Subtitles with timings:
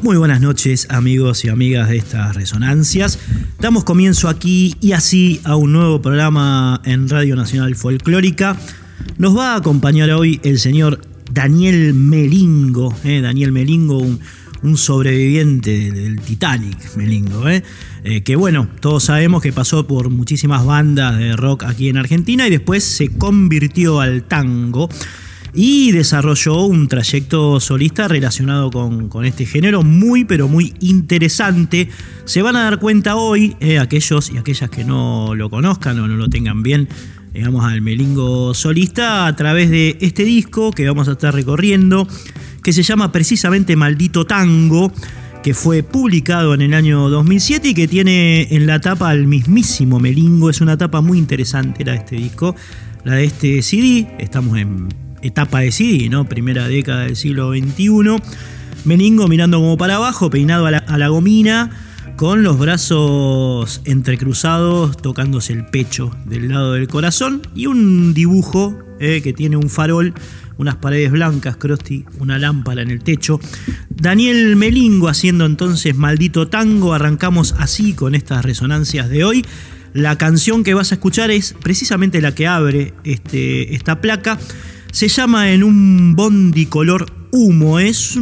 [0.00, 3.18] Muy buenas noches amigos y amigas de estas resonancias.
[3.58, 8.56] Damos comienzo aquí y así a un nuevo programa en Radio Nacional Folclórica.
[9.16, 11.00] Nos va a acompañar hoy el señor
[11.32, 12.94] Daniel Melingo.
[13.02, 13.20] ¿eh?
[13.20, 17.48] Daniel Melingo, un, sobreviviente del Titanic, Melingo.
[17.48, 17.64] ¿eh?
[18.04, 22.46] Eh, que bueno, todos sabemos que pasó por muchísimas bandas de rock aquí en Argentina
[22.46, 24.88] y después se convirtió al tango
[25.54, 31.88] y desarrolló un trayecto solista relacionado con, este género muy pero muy interesante.
[32.24, 36.08] Se van a dar cuenta hoy, eh, aquellos y aquellas que no lo conozcan o
[36.08, 36.88] no lo tengan bien,
[37.32, 42.06] digamos al melingo solista, a través de este disco que vamos a estar recorriendo,
[42.62, 44.92] que se llama precisamente Maldito Tango
[45.42, 50.00] que fue publicado en el año 2007 y que tiene en la tapa al mismísimo
[50.00, 50.50] Melingo.
[50.50, 52.56] Es una tapa muy interesante la de este disco,
[53.04, 54.08] la de este CD.
[54.18, 56.28] Estamos en etapa de CD, ¿no?
[56.28, 58.20] Primera década del siglo XXI.
[58.84, 61.70] Meningo mirando como para abajo, peinado a la, gomina,
[62.16, 69.20] con los brazos entrecruzados, tocándose el pecho del lado del corazón, y un dibujo eh,
[69.22, 70.14] que tiene un farol,
[70.56, 73.40] unas paredes blancas, Krusty, una lámpara en el techo.
[73.90, 79.44] Daniel Melingo haciendo entonces Maldito Tango, arrancamos así con estas resonancias de hoy.
[79.92, 84.38] La canción que vas a escuchar es precisamente la que abre este, esta placa.
[84.98, 87.78] Se llama en un bondi color humo.
[87.78, 88.18] Es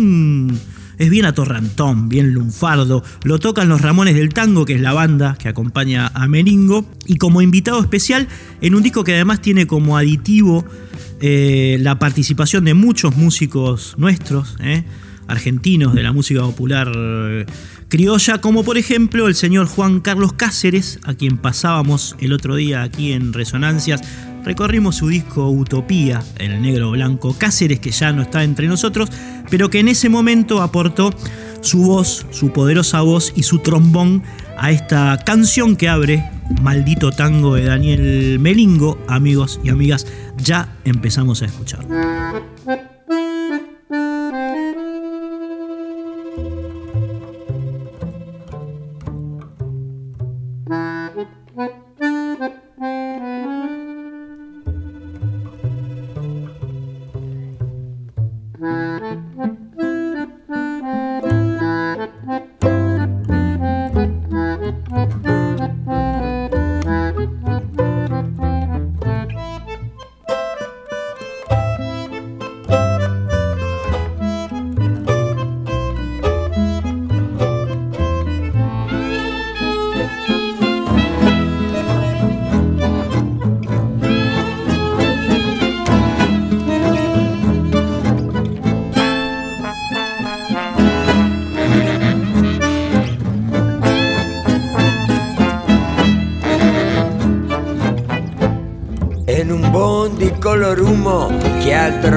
[0.99, 3.03] Es bien atorrantón, bien lunfardo.
[3.25, 6.85] Lo tocan los Ramones del Tango, que es la banda que acompaña a Melingo.
[7.07, 8.29] Y como invitado especial,
[8.61, 10.67] en un disco que además tiene como aditivo
[11.23, 14.85] eh, la participación de muchos músicos nuestros, eh,
[15.29, 17.47] argentinos de la música popular eh,
[17.89, 22.83] criolla, como por ejemplo el señor Juan Carlos Cáceres, a quien pasábamos el otro día
[22.83, 24.03] aquí en Resonancias
[24.47, 29.11] recorrimos su disco Utopía, el negro blanco Cáceres, que ya no está entre nosotros,
[29.51, 31.13] pero que en ese momento aportó
[31.63, 34.23] su voz, su poderosa voz y su trombón
[34.57, 36.31] a esta canción que abre
[36.63, 38.99] Maldito Tango de Daniel Melingo.
[39.09, 41.85] Amigos y amigas, ya empezamos a escuchar.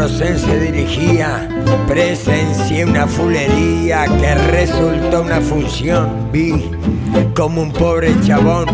[0.08, 1.50] Se dirigía,
[1.88, 6.30] presencié una fulería que resultó una función.
[6.32, 6.72] Vi
[7.36, 8.66] como un pobre chabón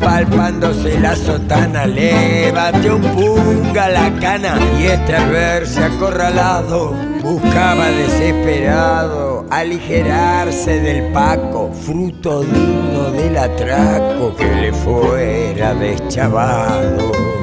[0.00, 7.86] palpándose la sotana, le batió un punga la cana y este al verse acorralado buscaba
[7.88, 17.33] desesperado aligerarse del paco, fruto digno del atraco que le fuera deschavado.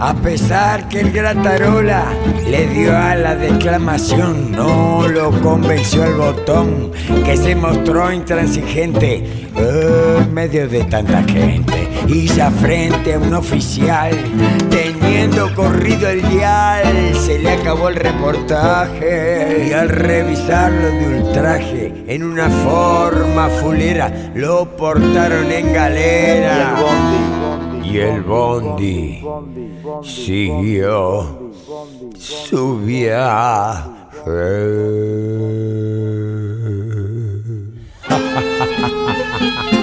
[0.00, 2.04] A pesar que el Gratarola
[2.48, 6.92] le dio a la declamación, no lo convenció el botón
[7.24, 11.88] que se mostró intransigente en medio de tanta gente.
[12.38, 14.12] Ya frente a un oficial,
[14.70, 19.66] teniendo corrido el dial, se le acabó el reportaje.
[19.68, 26.76] Y al revisarlo de ultraje, en una forma fulera, lo portaron en galera.
[30.02, 31.26] Siguió
[32.16, 33.88] su viaje.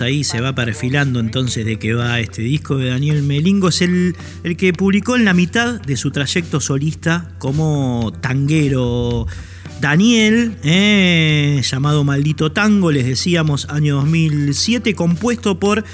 [0.00, 3.68] ahí se va perfilando entonces de que va este disco de Daniel Melingo.
[3.68, 9.26] Es el, el que publicó en la mitad de su trayecto solista como tanguero.
[9.80, 15.84] Daniel, eh, llamado Maldito Tango, les decíamos, año 2007, compuesto por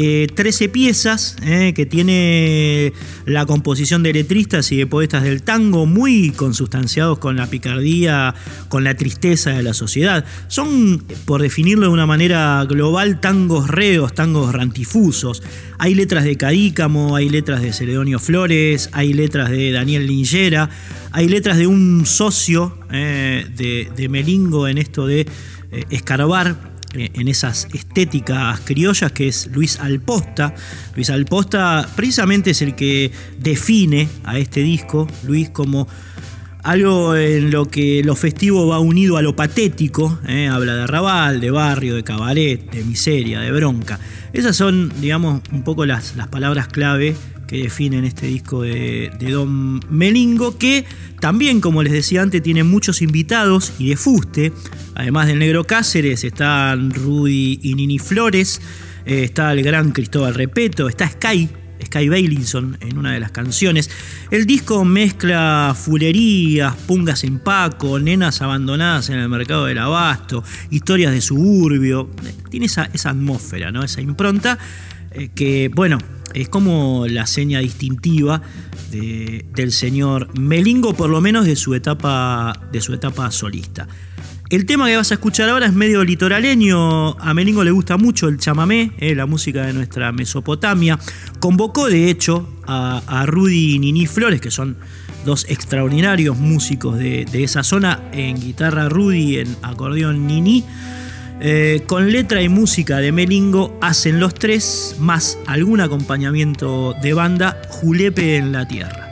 [0.00, 2.92] eh, 13 piezas, eh, que tiene
[3.26, 8.32] la composición de letristas y de poetas del tango, muy consustanciados con la picardía,
[8.68, 10.24] con la tristeza de la sociedad.
[10.46, 15.42] Son, por definirlo de una manera global, tangos reos, tangos rantifusos.
[15.78, 20.70] Hay letras de Cadícamo, hay letras de Celedonio Flores, hay letras de Daniel Lingera,
[21.10, 25.26] hay letras de un socio eh, de, de Melingo en esto de
[25.72, 30.54] eh, escarbar en esas estéticas criollas que es Luis Alposta.
[30.94, 35.88] Luis Alposta precisamente es el que define a este disco, Luis como
[36.62, 41.40] algo en lo que lo festivo va unido a lo patético, eh, habla de arrabal,
[41.40, 43.98] de barrio, de cabaret, de miseria, de bronca.
[44.32, 47.16] Esas son, digamos, un poco las, las palabras clave
[47.48, 50.84] que definen este disco de, Don Melingo, que
[51.18, 54.52] también, como les decía antes, tiene muchos invitados y de fuste.
[54.94, 58.60] Además del Negro Cáceres, están Rudy y Nini Flores,
[59.06, 61.48] eh, está el gran Cristóbal Repeto, está Sky,
[61.86, 63.90] Sky Bailinson en una de las canciones.
[64.30, 71.12] El disco mezcla fulerías, pungas en paco, nenas abandonadas en el mercado del abasto, historias
[71.12, 72.10] de suburbio.
[72.50, 73.82] Tiene esa, esa atmósfera, ¿no?
[73.82, 74.58] esa impronta
[75.12, 75.98] eh, que, bueno,
[76.34, 78.42] es como la seña distintiva
[78.90, 83.86] de, del señor Melingo, por lo menos de su etapa, de su etapa solista.
[84.50, 87.20] El tema que vas a escuchar ahora es medio litoraleño.
[87.20, 90.98] A Melingo le gusta mucho el chamamé, eh, la música de nuestra Mesopotamia.
[91.38, 94.78] Convocó, de hecho, a, Rudy y Nini Flores, que son
[95.26, 100.64] dos extraordinarios músicos de, de esa zona, en guitarra Rudy, en acordeón Nini.
[101.40, 107.60] Eh, con letra y música de Melingo hacen los tres, más algún acompañamiento de banda,
[107.68, 109.07] Julepe en la Tierra.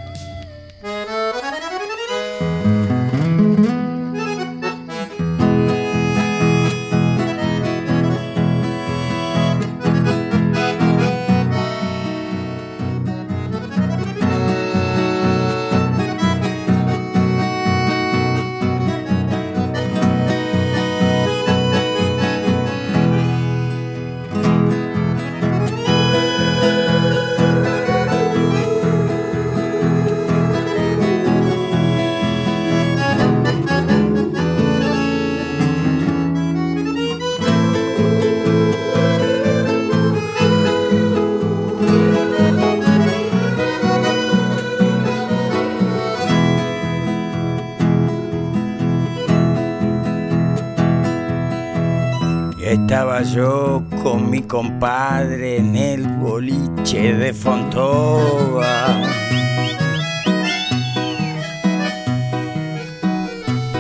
[53.33, 58.87] Yo con mi compadre en el boliche de Fontova.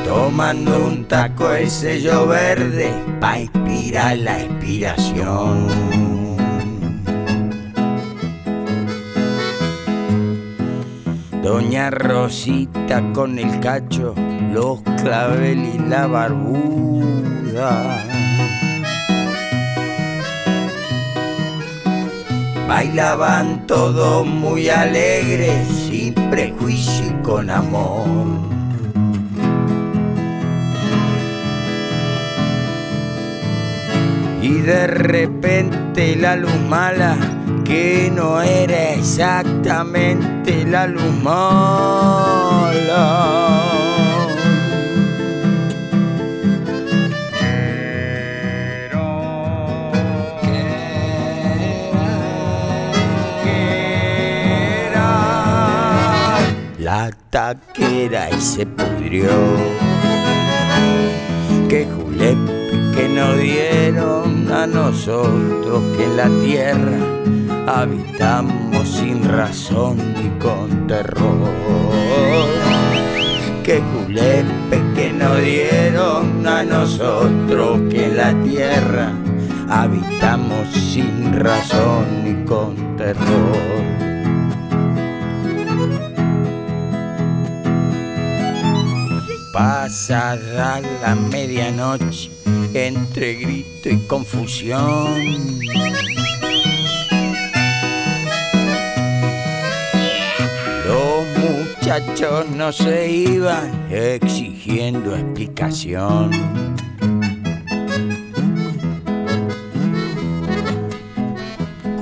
[0.04, 5.66] Tomando un taco de sello verde pa' inspirar la inspiración.
[11.42, 14.14] Doña Rosita con el cacho,
[14.52, 18.15] los clavel y la barbuda.
[22.68, 28.26] Bailaban todos muy alegres, sin prejuicio y con amor.
[34.42, 37.16] Y de repente la luz mala,
[37.64, 42.66] que no era exactamente la luz mala.
[57.36, 59.28] Taquera y se pudrió.
[61.68, 66.98] Que julepe que nos dieron a nosotros que en la tierra
[67.66, 71.52] habitamos sin razón ni con terror.
[73.62, 79.12] Que julepe que nos dieron a nosotros que en la tierra
[79.68, 83.85] habitamos sin razón ni con terror.
[89.56, 92.30] Pasada la medianoche,
[92.74, 95.58] entre grito y confusión.
[100.86, 106.30] Los muchachos no se iban exigiendo explicación.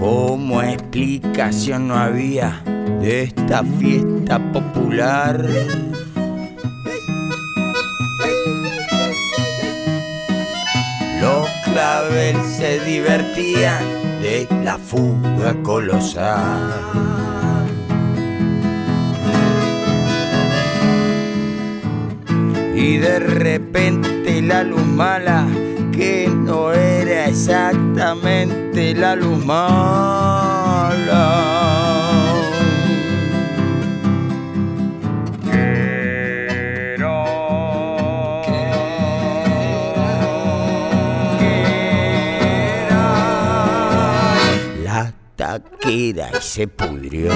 [0.00, 2.64] Como explicación no había
[3.00, 5.93] de esta fiesta popular.
[11.74, 13.82] Clavel se divertían
[14.22, 16.70] de la fuga colosal.
[22.76, 25.48] Y de repente la luz mala,
[25.90, 30.54] que no era exactamente la luz mala.
[45.86, 47.30] Y se pudrió.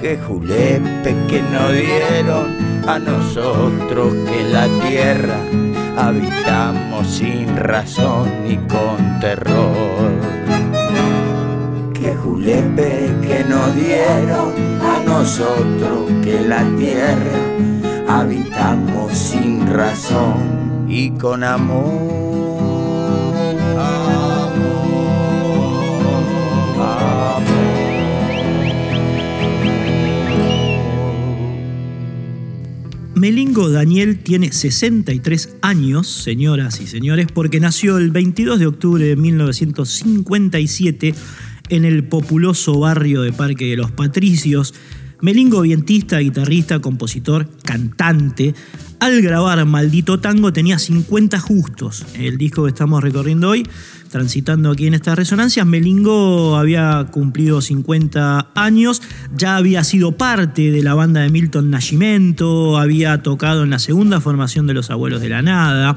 [0.00, 5.38] Que julepe que no dieron a nosotros que la tierra
[5.96, 10.12] habitamos sin razón ni con terror.
[11.94, 14.52] Que julepe que nos dieron
[14.82, 17.38] a nosotros que la tierra
[18.08, 22.21] habitamos sin razón y con amor.
[33.32, 39.16] Melingo Daniel tiene 63 años, señoras y señores, porque nació el 22 de octubre de
[39.16, 41.14] 1957
[41.70, 44.74] en el populoso barrio de Parque de los Patricios.
[45.22, 48.54] Melingo, vientista, guitarrista, compositor, cantante,
[49.02, 52.06] al grabar Maldito Tango tenía 50 justos.
[52.14, 53.66] El disco que estamos recorriendo hoy
[54.10, 55.66] transitando aquí en estas resonancias.
[55.66, 59.02] Melingo había cumplido 50 años,
[59.36, 64.20] ya había sido parte de la banda de Milton Nascimento, había tocado en la segunda
[64.20, 65.96] formación de Los Abuelos de la Nada,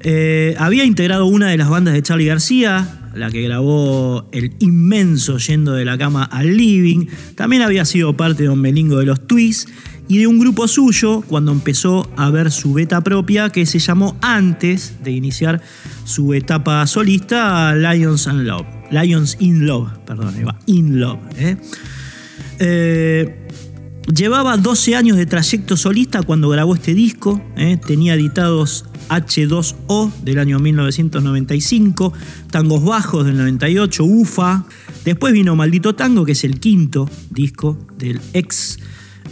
[0.00, 5.36] eh, había integrado una de las bandas de Charlie García, la que grabó el inmenso
[5.36, 9.26] Yendo de la Cama al Living, también había sido parte de Don Melingo de los
[9.26, 9.70] Twists
[10.08, 14.16] y de un grupo suyo cuando empezó a ver su beta propia que se llamó
[14.20, 15.62] antes de iniciar
[16.04, 18.66] su etapa solista Lions and Love.
[18.90, 20.34] Lions in Love, perdón,
[20.66, 21.20] in Love.
[21.36, 21.56] ¿eh?
[22.58, 23.48] Eh,
[24.14, 27.40] llevaba 12 años de trayecto solista cuando grabó este disco.
[27.56, 27.78] ¿eh?
[27.84, 32.12] Tenía editados H2O del año 1995,
[32.50, 34.64] Tangos Bajos del 98, UFA.
[35.04, 38.78] Después vino Maldito Tango, que es el quinto disco del ex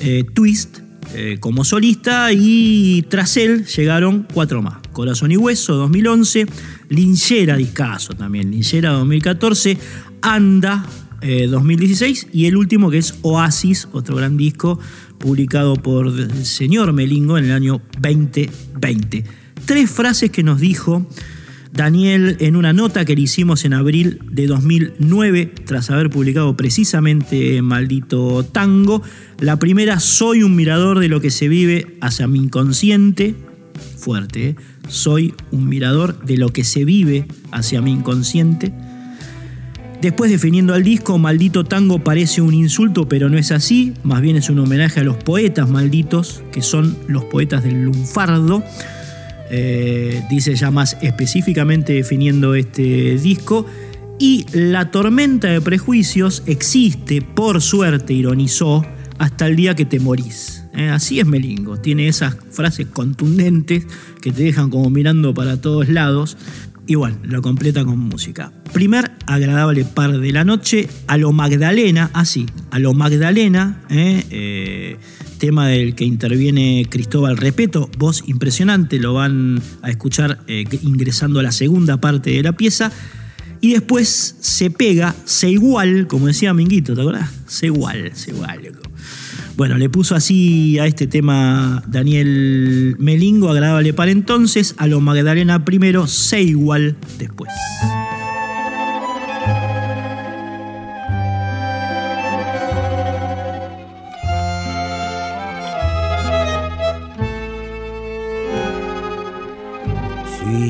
[0.01, 0.79] eh, Twist
[1.15, 4.79] eh, como solista y tras él llegaron cuatro más.
[4.93, 6.47] Corazón y Hueso 2011,
[6.89, 9.77] Linchera Discaso también, Linchera 2014,
[10.23, 10.87] Anda
[11.21, 14.79] 2016 eh, y el último que es Oasis, otro gran disco
[15.19, 19.25] publicado por el señor Melingo en el año 2020.
[19.67, 21.07] Tres frases que nos dijo
[21.73, 27.63] Daniel, en una nota que le hicimos en abril de 2009, tras haber publicado precisamente
[27.63, 29.03] Maldito Tango,
[29.39, 33.35] la primera, soy un mirador de lo que se vive hacia mi inconsciente,
[33.97, 34.57] fuerte, ¿eh?
[34.89, 38.73] soy un mirador de lo que se vive hacia mi inconsciente.
[40.01, 44.37] Después definiendo al disco, Maldito Tango parece un insulto, pero no es así, más bien
[44.37, 48.65] es un homenaje a los poetas malditos, que son los poetas del lunfardo.
[49.51, 53.67] Eh, dice ya más específicamente definiendo este disco.
[54.19, 58.85] Y la tormenta de prejuicios existe, por suerte, ironizó,
[59.19, 60.65] hasta el día que te morís.
[60.73, 63.87] Eh, así es Melingo, tiene esas frases contundentes
[64.23, 66.37] que te dejan como mirando para todos lados.
[66.87, 68.53] Y bueno, lo completa con música.
[68.73, 74.99] Primer agradable par de la noche, a lo Magdalena, así, a lo Magdalena, eh, eh
[75.41, 81.43] tema del que interviene Cristóbal Repeto, voz impresionante, lo van a escuchar eh, ingresando a
[81.43, 82.93] la segunda parte de la pieza.
[83.63, 87.31] Y después se pega, se igual, como decía Minguito, ¿te acuerdas?
[87.47, 88.61] Se igual, se igual.
[89.61, 95.67] Bueno, le puso así a este tema Daniel Melingo, agradable para entonces, a lo Magdalena
[95.67, 97.51] primero, se igual después.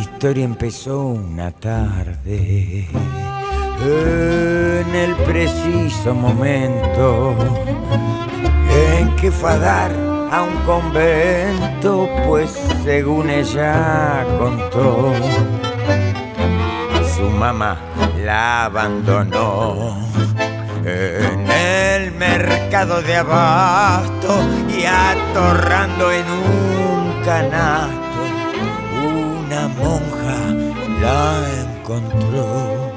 [0.00, 2.88] historia empezó una tarde,
[3.84, 7.36] en el preciso momento
[9.00, 9.90] en que fue a dar
[10.30, 12.50] a un convento, pues
[12.84, 15.12] según ella contó,
[17.16, 17.78] su mamá
[18.24, 19.96] la abandonó
[20.84, 28.20] en el mercado de abasto y atorrando en un canasto.
[29.02, 30.38] Una monja
[31.00, 31.22] la
[31.64, 32.90] encontró.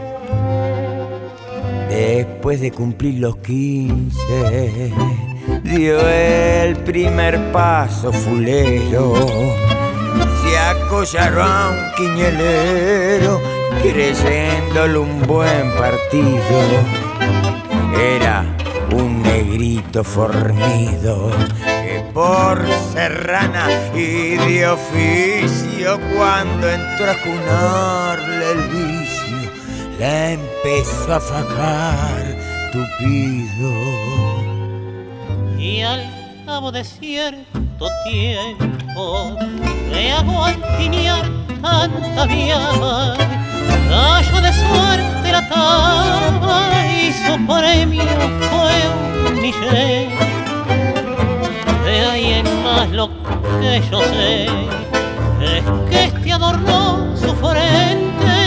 [1.89, 4.93] Después de cumplir los 15
[5.63, 9.13] dio el primer paso fulero.
[10.43, 13.41] Se acollaron a un quiñelero
[13.81, 16.61] creyéndole un buen partido.
[17.99, 18.43] Era
[18.93, 21.31] un negrito fornido
[21.63, 22.61] que por
[22.93, 29.13] serrana y de oficio cuando entró a cunarle el vicio
[29.99, 32.35] la empezó a fajar
[32.71, 33.92] tupido
[35.73, 36.03] y al
[36.45, 39.35] cabo de cierto tiempo
[39.91, 41.25] le hago altinear
[41.63, 43.15] tanta viama
[43.89, 48.03] gallo de suerte la taba y su premio
[48.49, 48.75] fue
[49.27, 50.09] un millón.
[51.85, 53.09] De ahí en más lo
[53.59, 58.37] que yo sé es que este adornó su frente,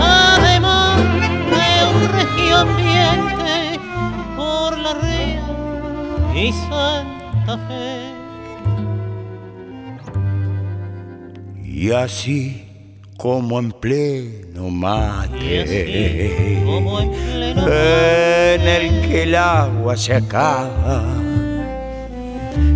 [0.00, 3.39] además de un regio ambiente
[6.40, 8.14] Y Santa Fe.
[11.62, 12.66] Y así
[13.18, 21.04] como en pleno mate, como en pleno en el que el agua se acaba,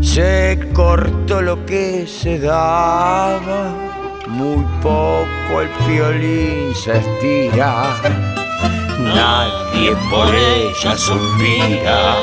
[0.02, 3.74] se cortó lo que se daba,
[4.28, 8.43] muy poco el piolín se estira.
[8.98, 12.16] Nadie por ella suspira,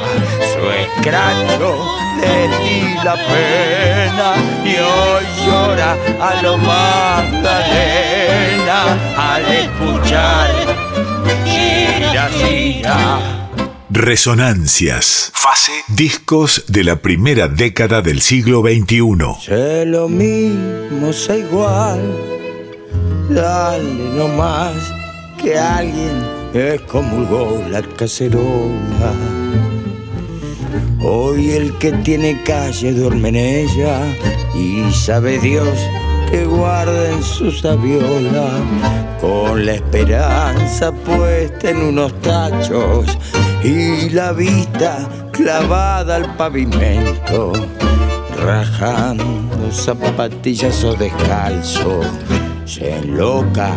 [0.54, 1.76] su escracho
[2.22, 7.60] de ti la pena y hoy llora a lo Magdalena
[9.18, 10.50] al escuchar
[11.46, 13.20] gira, gira.
[13.90, 15.32] Resonancias.
[15.34, 15.74] Fase.
[15.90, 19.46] Discos de la primera década del siglo XXI.
[19.46, 22.00] Sé lo mismo, sé igual,
[23.30, 24.76] dale nomás
[25.42, 29.14] que alguien excomulgó la cacerola.
[31.04, 34.00] Hoy el que tiene calle duerme en ella
[34.54, 35.78] y sabe Dios
[36.30, 38.50] que guarda en su sabiola
[39.20, 43.18] con la esperanza puesta en unos tachos
[43.64, 47.54] y la vista clavada al pavimento,
[48.44, 52.02] rajando zapatillas o descalzo,
[52.66, 53.74] se enloca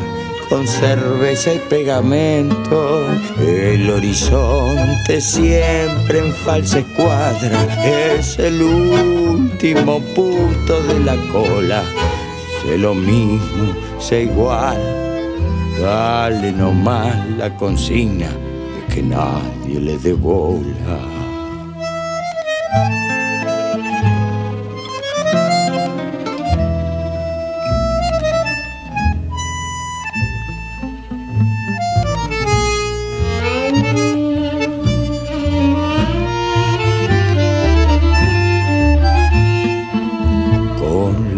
[0.48, 3.06] con cerveza y pegamento.
[3.40, 11.82] El horizonte siempre en falsa escuadra es el último punto de la cola.
[12.62, 14.80] Sé lo mismo, sé igual.
[15.80, 20.98] Dale nomás la consigna de que nadie le dé bola.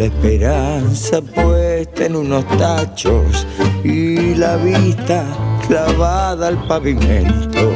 [0.06, 3.46] Esperanza puesta en unos tachos
[3.82, 5.24] y la vista
[5.66, 7.72] clavada al pavimento,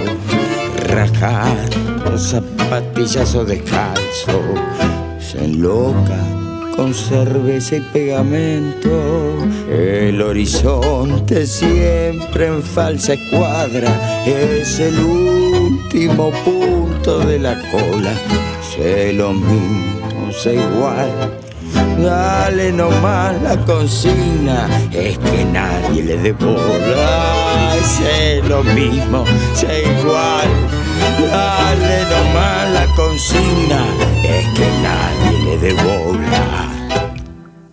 [0.88, 1.58] rajar
[2.04, 4.40] con zapatillas o descalzo,
[5.18, 6.18] se enloca
[6.76, 9.36] con cerveza y pegamento.
[9.68, 18.12] El horizonte siempre en falsa escuadra es el último punto de la cola.
[18.62, 21.49] Sé lo mismo, sé igual.
[22.02, 27.74] Dale nomás la consigna, es que nadie le dé bola.
[27.84, 30.48] Sé lo mismo, sé igual.
[31.30, 33.84] Dale nomás la consigna,
[34.24, 36.70] es que nadie le dé bola.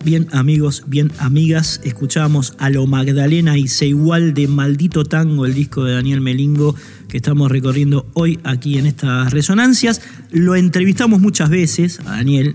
[0.04, 5.52] Bien amigos, bien amigas, escuchamos a lo Magdalena y Se igual de Maldito Tango, el
[5.52, 6.74] disco de Daniel Melingo
[7.08, 10.00] que estamos recorriendo hoy aquí en estas resonancias.
[10.30, 12.54] Lo entrevistamos muchas veces a Daniel,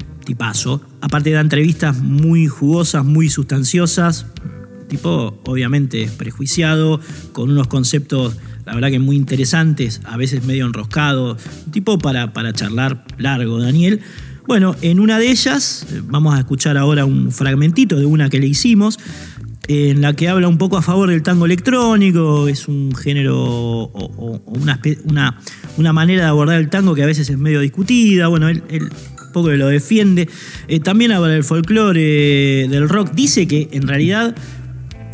[1.01, 4.25] aparte de entrevistas muy jugosas, muy sustanciosas,
[4.88, 6.99] tipo obviamente prejuiciado,
[7.31, 11.38] con unos conceptos la verdad que muy interesantes, a veces medio enroscado,
[11.71, 14.01] tipo para, para charlar largo, Daniel.
[14.47, 18.39] Bueno, en una de ellas, eh, vamos a escuchar ahora un fragmentito de una que
[18.39, 18.99] le hicimos,
[19.67, 24.41] en la que habla un poco a favor del tango electrónico, es un género o,
[24.45, 25.39] una, una,
[25.77, 28.27] una, manera de abordar el tango que a veces es medio discutida.
[28.27, 28.49] Bueno,
[29.34, 30.30] poco lo defiende.
[30.69, 33.12] Eh, también habla del folclore, del rock.
[33.12, 34.36] Dice que en realidad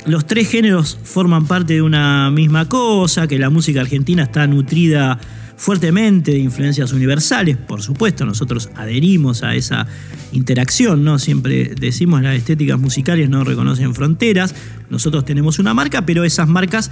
[0.06, 5.20] los tres géneros forman parte de una misma cosa, que la música argentina está nutrida
[5.60, 9.88] fuertemente de influencias universales, por supuesto, nosotros adherimos a esa
[10.32, 11.20] interacción, ¿no?
[11.20, 14.56] Siempre decimos las estéticas musicales no reconocen fronteras,
[14.90, 16.92] nosotros tenemos una marca, pero esas marcas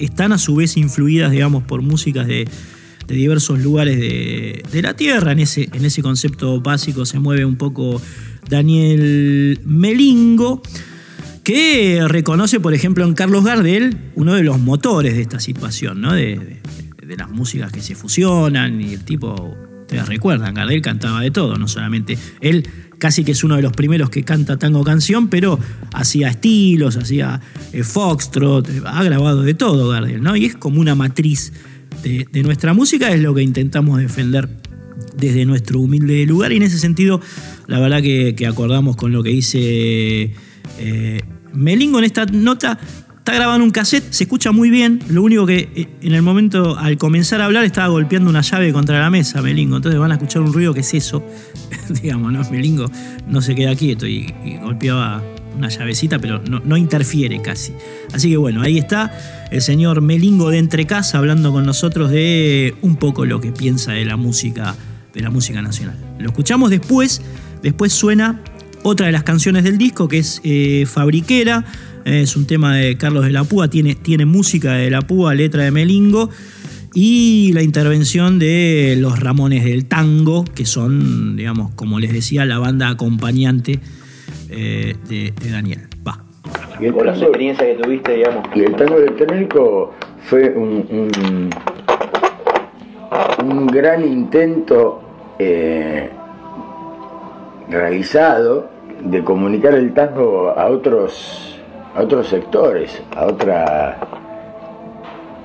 [0.00, 2.48] están a su vez influidas, digamos, por músicas de,
[3.14, 5.32] diversos lugares de, la Tierra.
[5.32, 8.00] En ese, en ese concepto básico se mueve un poco
[8.48, 10.62] Daniel Melingo
[11.44, 16.12] que reconoce, por ejemplo, en Carlos Gardel uno de los motores de esta situación, ¿no?
[16.14, 16.60] de,
[17.16, 19.56] las músicas que se fusionan y el tipo,
[19.88, 22.68] te recuerdan, Gardel cantaba de todo, no solamente él
[23.00, 25.58] casi que es uno de los primeros que canta tango canción, pero
[25.92, 27.40] hacía estilos, hacía
[27.72, 30.36] eh, foxtrot, ha grabado de todo Gardel, ¿no?
[30.36, 31.52] Y es como una matriz
[32.02, 34.48] de, nuestra música, es lo que intentamos defender
[35.16, 37.20] desde nuestro humilde lugar y en ese sentido,
[37.66, 40.34] la verdad que, acordamos con lo que dice
[40.78, 41.20] eh,
[41.52, 42.78] Melingo en esta nota,
[43.18, 45.00] está grabando un cassette, se escucha muy bien.
[45.08, 48.72] Lo único que eh, en el momento, al comenzar a hablar, estaba golpeando una llave
[48.72, 49.76] contra la mesa, Melingo.
[49.76, 51.24] Entonces van a escuchar un ruido que es eso.
[52.02, 52.48] Digamos, ¿no?
[52.50, 52.90] Melingo
[53.28, 54.32] no se queda quieto y,
[54.62, 55.22] golpeaba
[55.56, 57.72] una llavecita, pero no, interfiere casi.
[58.12, 62.74] Así que bueno, ahí está el señor Melingo de Entre Casa hablando con nosotros de
[62.82, 64.74] un poco lo que piensa de la música,
[65.12, 65.96] de la música nacional.
[66.18, 67.22] Lo escuchamos después,
[67.62, 68.40] después suena
[68.82, 71.64] otra de las canciones del disco que es eh, Fabriquera
[72.04, 75.64] es un tema de Carlos de la Púa, tiene, tiene música de la Púa, letra
[75.64, 76.30] de Melingo
[76.94, 82.58] y la intervención de los Ramones del Tango, que son, digamos, como les decía, la
[82.58, 83.80] banda acompañante
[84.50, 85.88] eh, de, Daniel.
[86.06, 86.18] Va.
[86.80, 88.44] Y el las experiencias que tuviste, digamos.
[88.54, 89.92] Y el tango electrónico
[90.24, 91.10] fue un,
[93.42, 95.02] un, gran intento
[95.38, 96.08] eh,
[97.68, 98.70] realizado
[99.04, 101.58] de comunicar el tango a otros
[101.94, 103.98] a otros sectores, a otra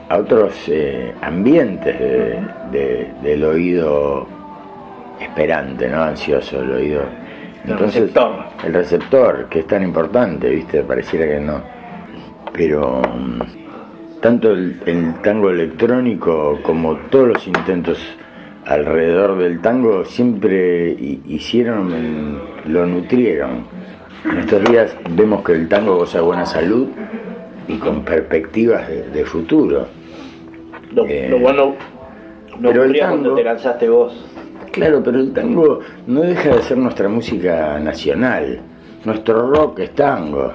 [0.08, 1.96] a otros eh, ambientes
[3.24, 4.28] del oído
[5.20, 6.04] esperante, ¿no?
[6.04, 7.25] Ansioso, el oído.
[7.71, 8.32] Entonces, el receptor.
[8.63, 10.84] El receptor, que es tan importante, ¿viste?
[10.84, 11.62] Pareciera que no.
[12.54, 17.99] Pero mm, tanto el, el tango electrónico como todos los intentos
[18.65, 20.95] alrededor del tango siempre
[21.28, 23.65] hicieron, lo nutrieron
[24.32, 26.88] en estos días vemos que el tango goza de buena salud
[27.67, 29.88] y con perspectivas de, futuro.
[30.93, 31.75] Lo, eh, bueno
[32.60, 34.25] no pero el tango, te lanzaste vos.
[34.71, 38.60] Claro, pero el tango no deja de ser nuestra música nacional.
[39.04, 40.54] Nuestro rock es tango.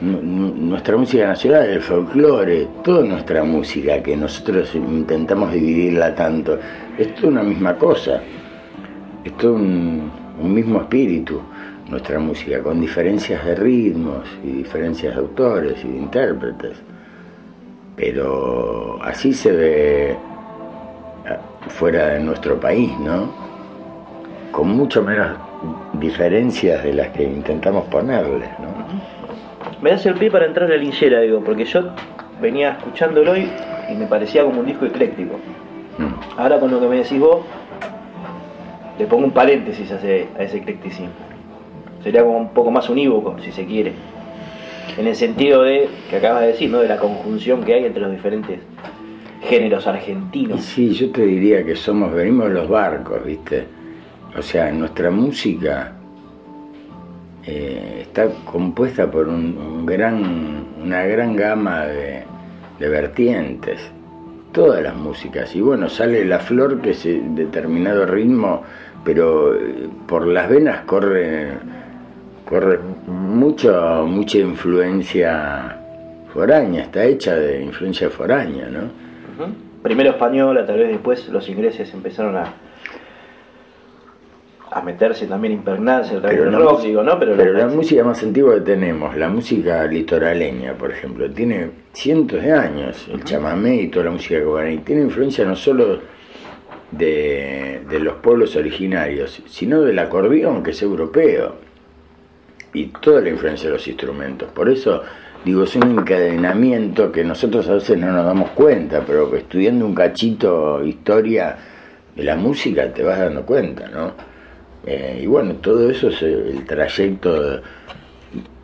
[0.00, 6.58] nuestra música nacional, el folclore, toda nuestra música que nosotros intentamos dividirla tanto,
[6.98, 8.20] es toda una misma cosa.
[9.24, 10.10] Es todo un
[10.52, 11.40] mismo espíritu
[11.88, 16.76] nuestra música, con diferencias de ritmos y diferencias de autores y de intérpretes.
[17.96, 20.16] Pero así se ve
[21.68, 23.32] fuera de nuestro país, ¿no?
[24.50, 25.38] Con mucho menos
[25.94, 28.74] diferencias de las que intentamos ponerle, ¿no?
[29.80, 31.90] Me das el pie para entrar a la linchera, digo, porque yo
[32.40, 33.48] venía escuchándolo hoy
[33.90, 35.34] y me parecía como un disco ecléctico.
[35.98, 36.38] Mm.
[36.38, 37.44] Ahora con lo que me decís vos,
[38.98, 41.10] le pongo un paréntesis a ese, a ese eclecticismo
[42.04, 43.92] sería como un poco más unívoco, si se quiere.
[44.98, 46.78] En el sentido de, que acabas de decir, ¿no?
[46.80, 48.60] de la conjunción que hay entre los diferentes
[49.44, 50.62] géneros argentinos.
[50.62, 53.66] Sí, yo te diría que somos, venimos los barcos, ¿viste?
[54.36, 55.92] O sea, nuestra música
[57.46, 62.24] eh, está compuesta por un, gran, una gran gama de,
[62.78, 63.80] de, vertientes,
[64.52, 65.54] todas las músicas.
[65.54, 68.62] Y bueno, sale la flor que es determinado ritmo,
[69.04, 71.52] pero eh, por las venas corre
[72.44, 75.78] corre mucha, mucha influencia
[76.32, 79.03] foránea, está hecha de influencia foránea, ¿no?
[79.82, 82.54] Primero española, tal vez después los ingleses empezaron a
[84.74, 87.16] a meterse también, impregnarse pero la rock, digo, ¿no?
[87.16, 92.52] Pero, la música más antigua que tenemos, la música litoraleña, por ejemplo, tiene cientos de
[92.52, 94.36] años, el chamamé y toda la música
[94.68, 96.00] y tiene influencia no solo
[96.90, 101.54] de, de los pueblos originarios, sino del acordeón, que es europeo
[102.72, 104.50] y toda la influencia de los instrumentos.
[104.50, 105.04] Por eso
[105.44, 109.94] digo, es un encadenamiento que nosotros a veces no nos damos cuenta, pero estudiando un
[109.94, 111.56] cachito historia
[112.16, 114.12] de la música te vas dando cuenta, ¿no?
[114.86, 117.62] Eh, y bueno, todo eso es el trayecto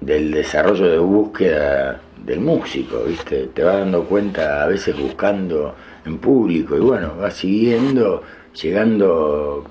[0.00, 3.48] del desarrollo de búsqueda del músico, ¿viste?
[3.54, 8.22] Te vas dando cuenta a veces buscando en público y bueno, vas siguiendo,
[8.60, 9.64] llegando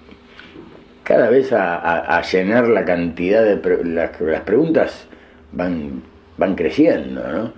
[1.03, 5.07] cada vez a, llenar la cantidad de las, preguntas
[5.51, 6.03] van,
[6.39, 7.53] van creciendo, ¿no?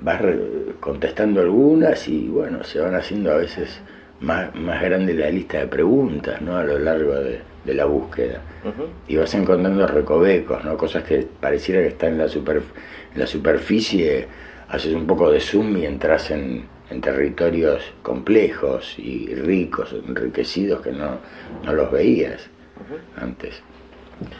[0.00, 0.22] Vas
[0.80, 3.80] contestando algunas y bueno, se van haciendo a veces
[4.20, 6.56] más, más grande la lista de preguntas, ¿no?
[6.56, 8.40] A lo largo de, la búsqueda.
[9.08, 10.76] Y vas encontrando recovecos, ¿no?
[10.76, 12.62] Cosas que pareciera que están en la, super,
[13.12, 14.28] en la superficie,
[14.68, 20.92] haces un poco de zoom y entras en, en territorios complejos y ricos, enriquecidos que
[20.92, 21.18] no,
[21.64, 22.48] no los veías
[23.20, 23.60] antes.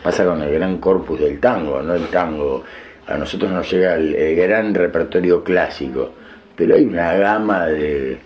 [0.02, 1.94] Pasa con el gran corpus del tango, ¿no?
[1.94, 2.64] El tango,
[3.06, 6.12] a nosotros nos llega el, gran repertorio clásico,
[6.56, 8.18] pero hay una gama de,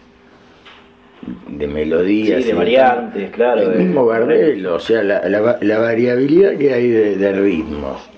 [1.49, 2.45] de melodías.
[2.45, 3.73] de variantes, claro.
[3.73, 8.09] El mismo Gardel, o sea, la, la, variabilidad que hay de, ritmos.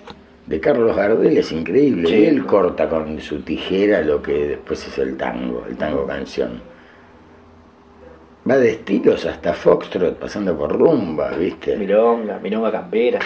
[0.47, 2.11] De Carlos Gardel es increíble.
[2.11, 6.73] y él corta con su tijera lo que después es el tango, el tango canción
[8.49, 11.77] Va de estilos hasta Foxtrot, pasando por rumba, ¿viste?
[11.77, 13.21] Milonga, milonga campera.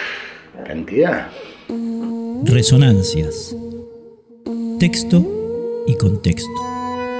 [0.63, 1.29] Cantidad.
[2.43, 3.55] Resonancias.
[4.79, 5.25] Texto
[5.87, 6.49] y contexto.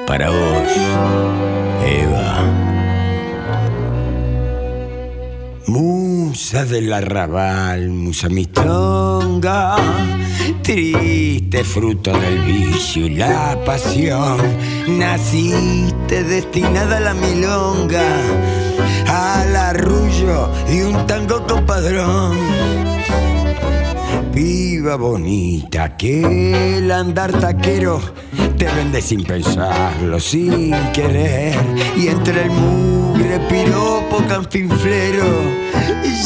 [0.06, 0.71] Para vos,
[1.86, 2.43] Eva.
[5.67, 9.75] Musa del arrabal, musa mitonga
[10.67, 14.38] triste fruto del vicio y la pasión.
[14.88, 18.06] Naciste destinada a la milonga,
[19.08, 22.96] al arrullo y un tango compadrón.
[24.38, 28.00] Viva bonita, que el andar taquero
[28.56, 31.56] te vende sin pensarlo, sin querer.
[31.97, 35.26] Y entre el mugre piropo canfinflero,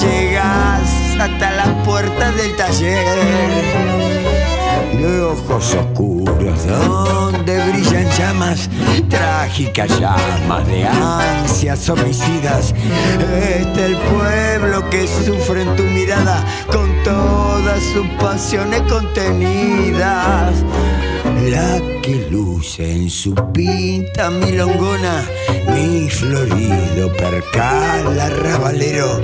[0.02, 0.82] llegas
[1.21, 4.00] hasta la puerta del taller
[5.01, 8.69] de ojos oscuros donde brillan llamas,
[9.09, 12.73] trágicas llamas de ansias homicidas.
[13.33, 20.53] Este el pueblo que sufre en tu mirada con todas sus pasiones contenidas.
[21.49, 25.23] La que luce en su pinta milongona,
[25.73, 29.19] mi florido percal arrabalero.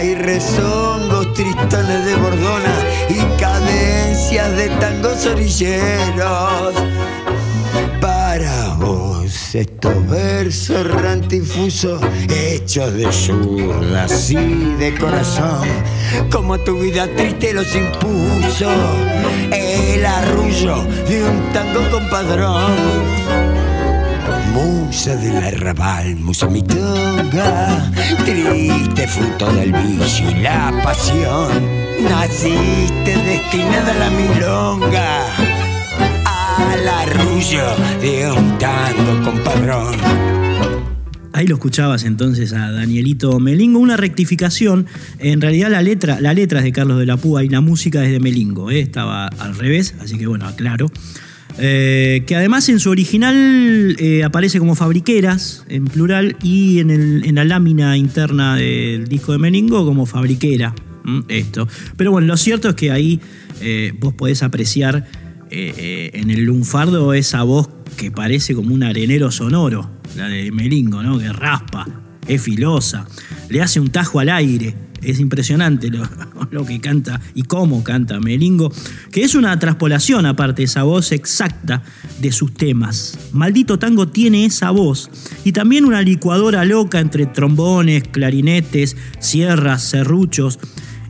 [0.00, 2.74] Hay rezongos tristones de bordona
[3.10, 6.74] y cadencias de tangos orilleros.
[8.00, 15.68] Para vos estos versos rantifusos hechos de zurdas y de corazón,
[16.32, 18.70] como tu vida triste los impuso
[19.52, 23.39] el arrullo de un tango compadrón.
[24.52, 27.90] Musa del arrabal, musa mitonga,
[28.24, 31.48] triste fruto del vicio y la pasión.
[32.02, 35.26] Naciste destinada a la milonga,
[36.24, 37.64] al arrullo
[38.00, 39.94] de un tango compadrón.
[41.32, 44.86] Ahí lo escuchabas entonces a Danielito Melingo, una rectificación.
[45.20, 48.20] En realidad la letra, es de Carlos de la Púa y la música es de
[48.20, 48.80] Melingo, ¿eh?
[48.80, 50.90] estaba al revés, así que bueno, aclaro.
[51.58, 57.44] Eh, que además en su original eh, aparece como fabriqueras, en plural, y en, la
[57.44, 60.74] lámina interna del disco de Melingo como fabriquera.
[61.28, 61.66] Esto.
[61.96, 63.20] Pero bueno, lo cierto es que ahí
[63.98, 65.06] vos podés apreciar
[65.50, 71.18] en el lunfardo esa voz que parece como un arenero sonoro la de Melingo, ¿no?
[71.18, 71.86] Que raspa,
[72.26, 73.06] es filosa,
[73.48, 74.74] le hace un tajo al aire.
[75.02, 75.90] Es impresionante
[76.50, 78.72] lo, que canta y cómo canta Melingo,
[79.10, 81.82] que es una traspolación aparte, esa voz exacta
[82.20, 83.18] de sus temas.
[83.32, 85.10] Maldito Tango tiene esa voz
[85.44, 90.58] y también una licuadora loca entre trombones, clarinetes, sierras, serruchos,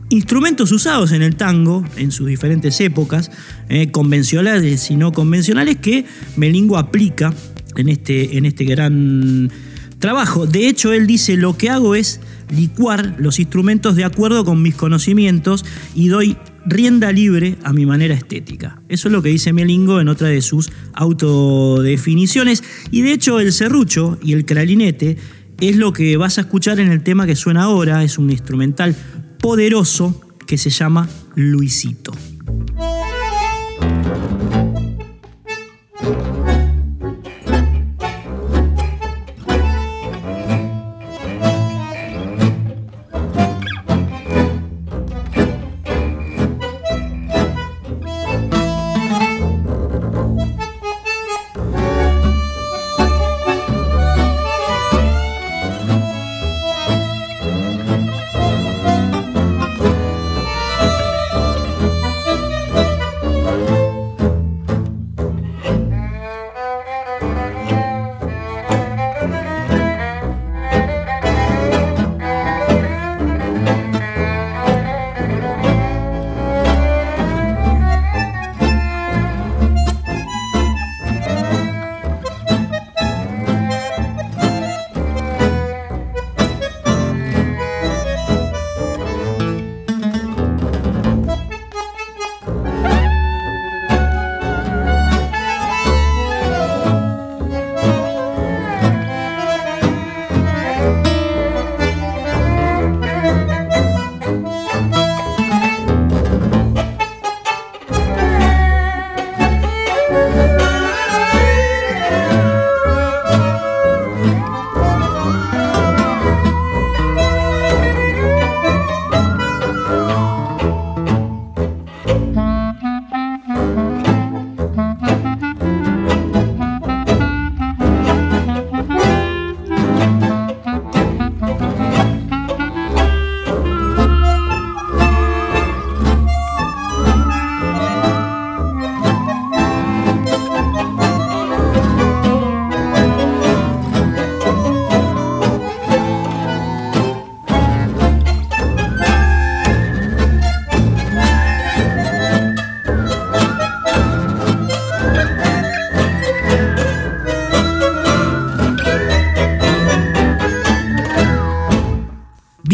[0.09, 3.31] instrumentos usados en el tango en sus diferentes épocas,
[3.69, 7.33] eh, convencionales y no convencionales, que Melingo aplica
[7.77, 9.51] en este, en este gran
[9.99, 10.45] trabajo.
[10.45, 12.19] De hecho, él dice, lo que hago es
[12.51, 18.13] licuar los instrumentos de acuerdo con mis conocimientos y doy rienda libre a mi manera
[18.13, 18.81] estética.
[18.89, 22.63] Eso es lo que dice Melingo en otra de sus autodefiniciones.
[22.91, 25.17] Y de hecho el serrucho y el clarinete
[25.59, 28.03] es lo que vas a escuchar en el tema que suena ahora.
[28.03, 28.95] Es un instrumental
[29.39, 32.13] poderoso que se llama Luisito.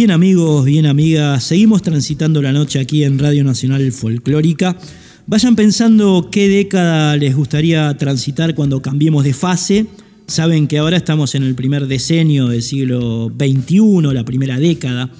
[0.07, 4.77] Bien amigos, bien amigas, seguimos transitando la noche aquí en Radio Nacional Folclórica.
[5.25, 9.85] Vayan pensando qué década les gustaría transitar cuando cambiemos de fase.
[10.25, 15.11] Saben que ahora estamos en el primer decenio del siglo XXI, la primera década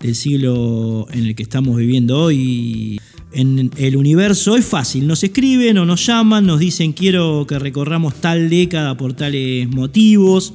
[0.00, 3.00] del siglo en el que estamos viviendo hoy.
[3.30, 8.16] En el universo es fácil, nos escriben o nos llaman, nos dicen quiero que recorramos
[8.16, 10.54] tal década por tales motivos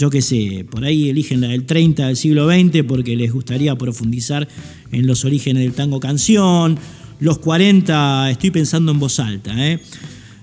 [0.00, 3.76] yo qué sé, por ahí eligen la del 30 del siglo XX porque les gustaría
[3.76, 4.48] profundizar
[4.92, 6.78] en los orígenes del tango canción.
[7.18, 9.78] Los 40, estoy pensando en voz alta, ¿eh?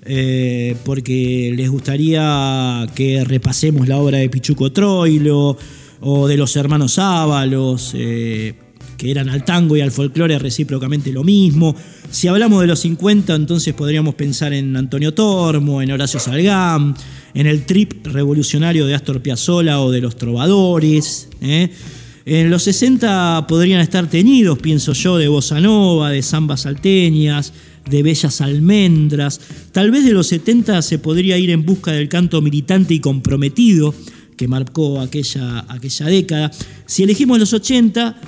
[0.03, 5.57] Eh, porque les gustaría que repasemos la obra de Pichuco Troilo
[6.01, 7.93] o de los hermanos Ábalos.
[7.95, 8.53] Eh,
[8.95, 11.75] que eran al tango y al folclore recíprocamente lo mismo.
[12.09, 16.95] Si hablamos de los 50, entonces podríamos pensar en Antonio Tormo, en Horacio Salgán,
[17.33, 21.29] en el trip revolucionario de Astor Piazzolla o de los trovadores.
[21.41, 21.69] ¿eh?
[22.25, 27.53] En los 60 podrían estar teñidos, pienso yo, de bossa nova, de zambas salteñas,
[27.89, 29.39] de bellas almendras.
[29.71, 33.93] Tal vez de los 70 se podría ir en busca del canto militante y comprometido
[34.35, 36.51] que marcó aquella, aquella década.
[36.85, 38.19] Si elegimos los 80,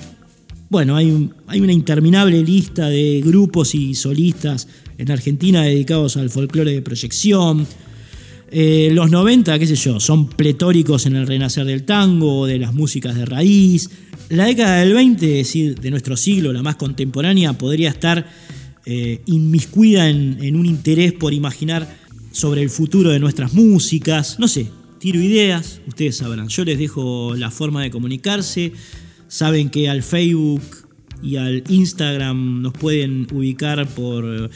[0.69, 6.71] bueno, hay, hay una interminable lista de grupos y solistas en Argentina dedicados al folclore
[6.71, 7.67] de proyección.
[8.51, 12.73] Eh, los 90, qué sé yo, son pletóricos en el renacer del tango, de las
[12.73, 13.89] músicas de raíz.
[14.29, 18.27] La década del 20, es decir, de nuestro siglo, la más contemporánea, podría estar
[18.85, 21.88] eh, inmiscuida en, en un interés por imaginar
[22.31, 24.39] sobre el futuro de nuestras músicas.
[24.39, 24.67] No sé,
[24.99, 26.47] tiro ideas, ustedes sabrán.
[26.47, 28.73] Yo les dejo la forma de comunicarse.
[29.27, 30.62] Saben que al Facebook
[31.21, 34.49] y al Instagram nos pueden ubicar por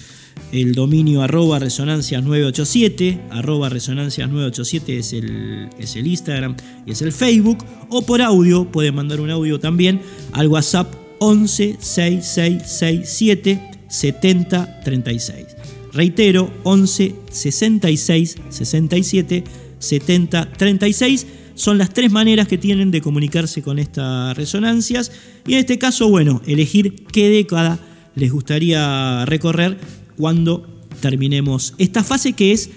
[0.52, 7.02] el dominio arroba resonancias 987, arroba resonancias 987 es el, es el Instagram y es
[7.02, 15.46] el Facebook, o por audio, pueden mandar un audio también al WhatsApp 11 6667 7036.
[15.94, 19.44] Reitero, 11 66 67
[19.80, 25.12] 70 36 son las tres maneras que tienen de comunicarse con estas resonancias.
[25.46, 27.80] Y en este caso, bueno, elegir qué década
[28.16, 29.78] les gustaría recorrer
[30.18, 30.68] cuando
[31.02, 32.70] terminemos esta fase que es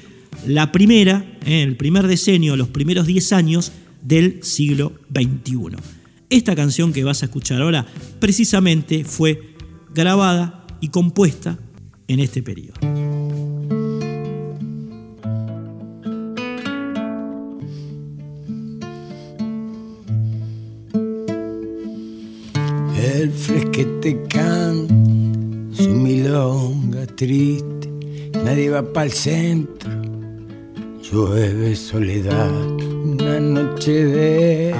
[0.46, 3.72] la primera, eh, el primer decenio, los primeros 10 años
[4.02, 5.76] del siglo XXI.
[6.28, 7.86] Esta canción que vas a escuchar ahora
[8.18, 9.54] precisamente fue
[9.94, 11.58] grabada y compuesta
[12.08, 13.15] en este periodo.
[23.76, 27.90] El fresquete can, su milonga triste,
[28.44, 29.90] nadie va para el centro,
[31.02, 32.50] llueve soledad,
[33.04, 34.74] una noche de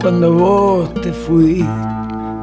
[0.00, 1.66] cuando vos te fuiste,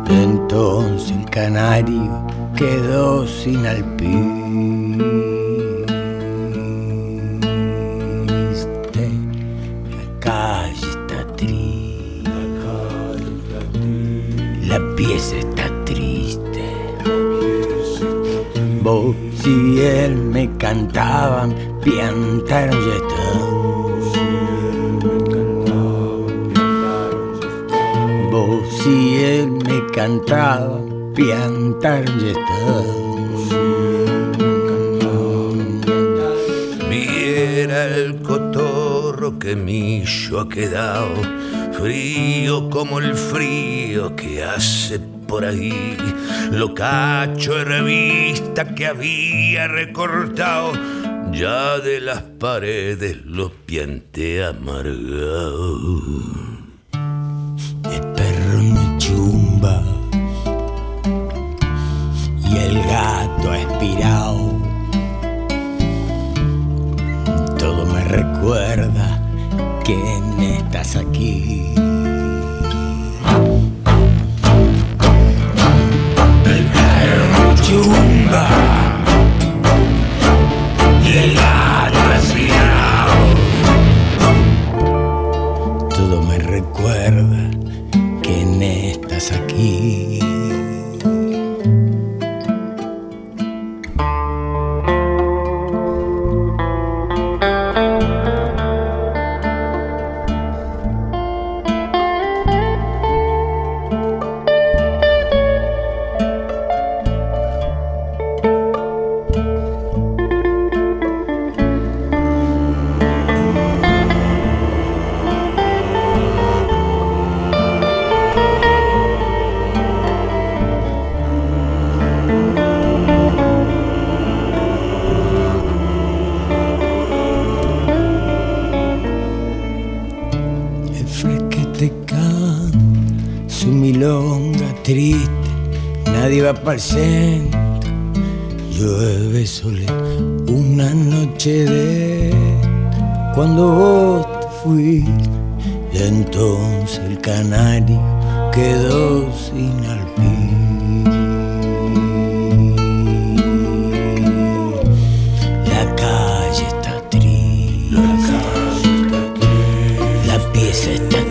[0.09, 4.42] entonces el canario quedó sin alpiste.
[19.83, 21.53] Y él me cantaban,
[21.83, 23.41] piantaron están.
[28.31, 32.17] Vos y él me cantaban, piantaron.
[36.89, 39.55] Viera el cotorro que
[40.39, 41.13] ha quedado,
[41.73, 45.97] frío como el frío que hace por ahí.
[46.53, 50.73] Lo cacho de revista que había recortado,
[51.31, 55.99] ya de las paredes los piante amargado.
[57.91, 59.81] El perro me chumba
[62.37, 64.51] y el gato ha expirado.
[67.57, 69.19] Todo me recuerda
[69.83, 71.62] que no estás aquí.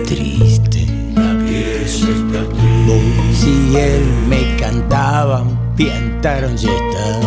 [0.04, 0.86] Triste.
[1.14, 3.48] La pieza está triste.
[3.48, 7.20] Y él me cantaban, piantaron y están.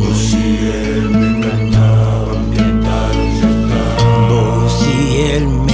[0.00, 4.28] Vos y él me cantaban, piantaron y están.
[4.28, 5.67] Vos y él me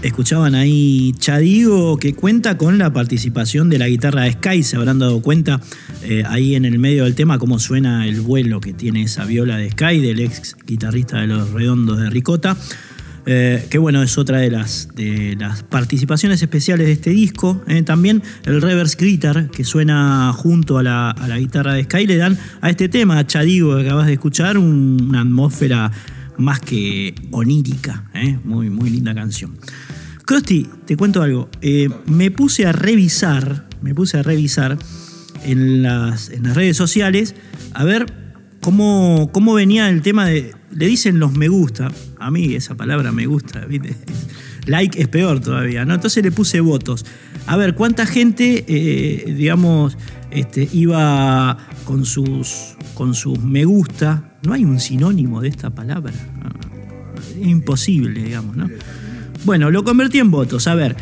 [0.05, 4.99] Escuchaban ahí Chadigo que cuenta con la participación de la guitarra de Sky, se habrán
[4.99, 5.61] dado cuenta
[6.05, 9.57] eh, ahí en el medio del tema cómo suena el vuelo que tiene esa viola
[9.57, 12.55] de Sky, del ex guitarrista de los redondos de Ricota.
[13.27, 14.87] Eh, que bueno, es otra de las,
[15.69, 17.63] participaciones especiales de este disco.
[17.67, 22.37] Eh, también el reverse guitar que suena junto a la, guitarra de Sky le dan
[22.61, 25.91] a este tema, a Chadigo que acabas de escuchar, un- una atmósfera
[26.37, 28.05] más que onírica.
[28.13, 29.57] eh, Muy, muy linda canción.
[30.25, 31.49] Krusty, te cuento algo.
[32.07, 34.77] Me puse a revisar, me puse a revisar
[35.45, 37.35] en las, en las redes sociales
[37.73, 38.11] a ver
[38.61, 40.53] cómo, cómo venía el tema de.
[40.71, 41.91] Le dicen los me gusta.
[42.19, 43.65] A mí esa palabra me gusta.
[44.65, 45.93] Like es peor todavía, ¿no?
[45.93, 47.05] Entonces le puse votos.
[47.45, 49.95] A ver, ¿cuánta gente, eh, digamos,
[50.31, 54.33] este, iba con sus, con sus me gusta?
[54.41, 56.13] No hay un sinónimo de esta palabra.
[57.39, 58.67] Imposible, digamos, ¿no?
[59.43, 60.67] Bueno, lo convertí en votos.
[60.67, 60.95] A ver,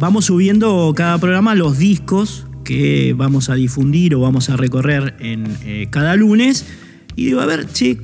[0.00, 5.46] vamos subiendo cada programa los discos que vamos a difundir o vamos a recorrer en
[5.64, 6.66] eh, cada lunes.
[7.16, 7.98] Y digo, a ver, che,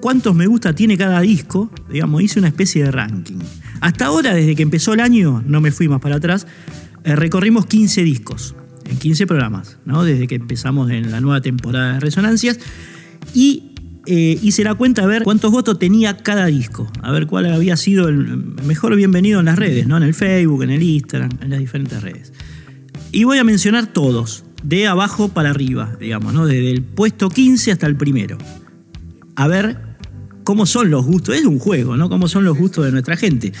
[0.00, 1.70] ¿cuántos me gusta tiene cada disco?
[1.90, 3.38] Digamos, hice una especie de ranking.
[3.80, 6.46] Hasta ahora, desde que empezó el año, no me fui más para atrás,
[7.04, 10.04] eh, recorrimos 15 discos, en 15 programas, ¿no?
[10.04, 12.58] Desde que empezamos en la nueva temporada de Resonancias.
[13.34, 13.72] Y
[14.06, 17.76] eh, hice la cuenta a ver cuántos votos tenía cada disco, a ver cuál había
[17.76, 18.36] sido el
[18.66, 19.96] mejor bienvenido en las redes, ¿no?
[19.96, 22.32] En el Facebook, en el Instagram, en las diferentes redes.
[23.12, 26.46] Y voy a mencionar todos, de abajo para arriba, digamos, ¿no?
[26.46, 28.38] Desde el puesto 15 hasta el primero.
[29.36, 29.76] A ver
[30.44, 31.36] cómo son los gustos.
[31.36, 32.08] Es un juego, ¿no?
[32.08, 33.52] Cómo son los gustos de nuestra gente.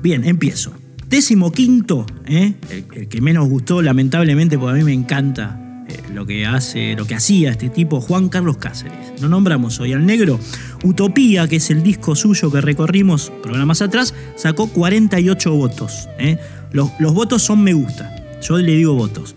[0.00, 0.72] Bien, empiezo.
[1.08, 2.54] Décimo quinto, ¿eh?
[2.70, 7.04] el, que menos gustó, lamentablemente, porque a mí me encanta eh, lo que hace, lo
[7.04, 9.20] que hacía este tipo, Juan Carlos Cáceres.
[9.20, 10.38] Lo nombramos hoy al negro.
[10.84, 16.08] Utopía, que es el disco suyo que recorrimos programas atrás, sacó 48 votos.
[16.20, 16.38] ¿eh?
[16.70, 18.21] Los, los votos son me gusta.
[18.42, 19.34] Yo le digo votos.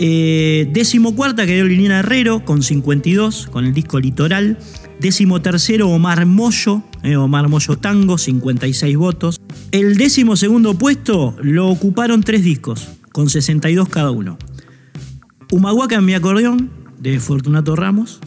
[0.00, 4.58] Eh, décimo cuarta quedó Liliana Herrero con 52, con el disco Litoral.
[5.00, 9.40] Décimo tercero Omar Moyo, eh, Omar Moyo Tango, 56 votos.
[9.70, 14.38] El décimo segundo puesto lo ocuparon tres discos, con 62 cada uno.
[15.50, 18.20] Humahuaca en mi acordeón, de Fortunato Ramos.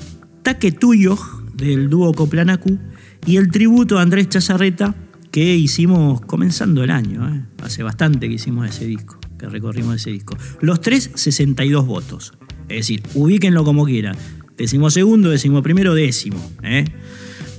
[0.44, 1.18] Taque Tuyo,
[1.54, 2.80] del dúo Coplanacu.
[3.26, 4.96] Y el tributo a Andrés Chazarreta,
[5.30, 7.28] que hicimos comenzando el año.
[7.30, 7.46] eh.
[7.62, 9.20] Hace bastante que hicimos ese disco,
[9.50, 10.38] recorrimos ese disco.
[10.60, 12.34] Los tres, 62 votos.
[12.70, 14.16] Es decir, ubíquenlo como quieran.
[14.58, 16.40] Décimo segundo, décimo primero, décimo.
[16.64, 16.86] ¿eh?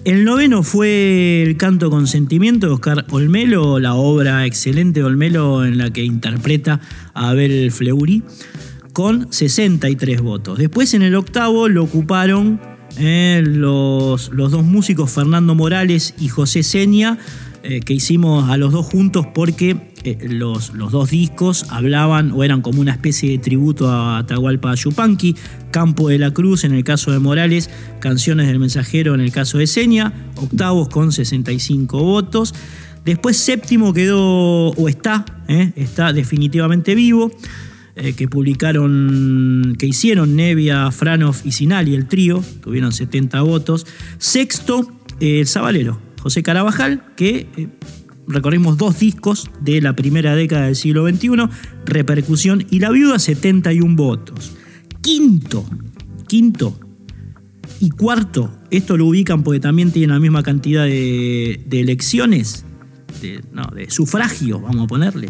[0.04, 5.64] El noveno fue El canto con sentimiento de Oscar Olmelo, la obra excelente de Olmelo
[5.64, 6.80] en la que interpreta
[7.14, 8.22] a Abel Fleury,
[8.92, 10.58] con 63 votos.
[10.58, 12.60] Después en el octavo lo ocuparon
[12.98, 17.18] eh, los, los dos músicos Fernando Morales y José Seña,
[17.64, 22.42] eh, que hicimos a los dos juntos porque eh, los, los dos discos hablaban o
[22.42, 25.36] eran como una especie de tributo a Atahualpa Yupanqui,
[25.70, 29.58] Campo de la Cruz en el caso de Morales, Canciones del Mensajero en el caso
[29.58, 32.52] de Seña, octavos con 65 votos.
[33.04, 37.30] Después séptimo quedó, o está, eh, está definitivamente vivo,
[38.16, 43.86] que publicaron, que hicieron Nevia, Franov y Sinali, el trío, tuvieron 70 votos.
[44.18, 44.90] Sexto,
[45.20, 47.68] el Zabalero, José Carabajal, que eh,
[48.28, 51.48] recorrimos dos discos de la primera década del siglo XXI,
[51.84, 54.52] Repercusión y La Viuda, 71 votos.
[55.00, 55.66] Quinto,
[56.28, 56.78] quinto
[57.80, 62.64] y cuarto, esto lo ubican porque también tienen la misma cantidad de, elecciones,
[63.20, 65.28] de, no, de sufragio, vamos a ponerle.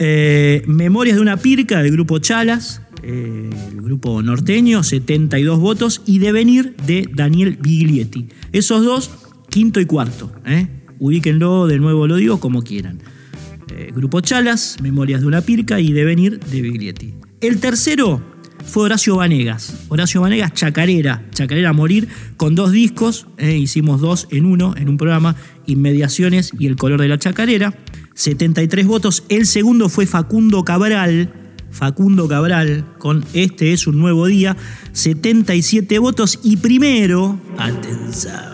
[0.00, 6.18] Eh, Memorias de una pirca del grupo Chalas, eh, el grupo norteño, 72 votos, y
[6.18, 8.28] Devenir de Daniel Biglietti.
[8.50, 9.10] Esos dos,
[9.50, 10.32] quinto y cuarto.
[10.46, 10.66] ¿eh?
[10.98, 13.00] Ubíquenlo, de nuevo lo digo, como quieran.
[13.94, 17.14] grupo Chalas, Memorias de una pirca y Devenir de Biglietti.
[17.40, 18.20] El tercero
[18.64, 19.86] fue Horacio Vanegas.
[19.88, 24.88] Horacio Vanegas, Chacarera, Chacarera a morir, con dos discos, eh, hicimos dos en uno, en
[24.88, 25.36] un programa,
[25.66, 27.74] Inmediaciones y El color de la chacarera.
[28.14, 29.24] 73 votos.
[29.28, 31.32] El segundo fue Facundo Cabral,
[31.70, 34.56] Facundo Cabral, con Este es un nuevo día,
[34.92, 36.38] 77 votos.
[36.42, 38.49] Y primero, atención,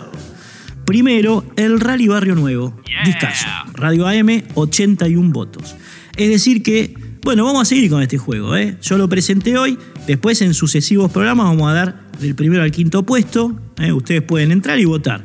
[0.87, 5.77] primero, el Rally Barrio Nuevo, discaso, Radio AM, 81 votos.
[6.17, 6.95] Es decir que
[7.27, 8.57] bueno, vamos a seguir con este juego.
[8.57, 8.77] ¿eh?
[8.81, 9.77] Yo lo presenté hoy,
[10.07, 13.61] después en sucesivos programas vamos a dar del primero al quinto puesto.
[13.81, 13.93] ¿eh?
[13.93, 15.25] Ustedes pueden entrar y votar.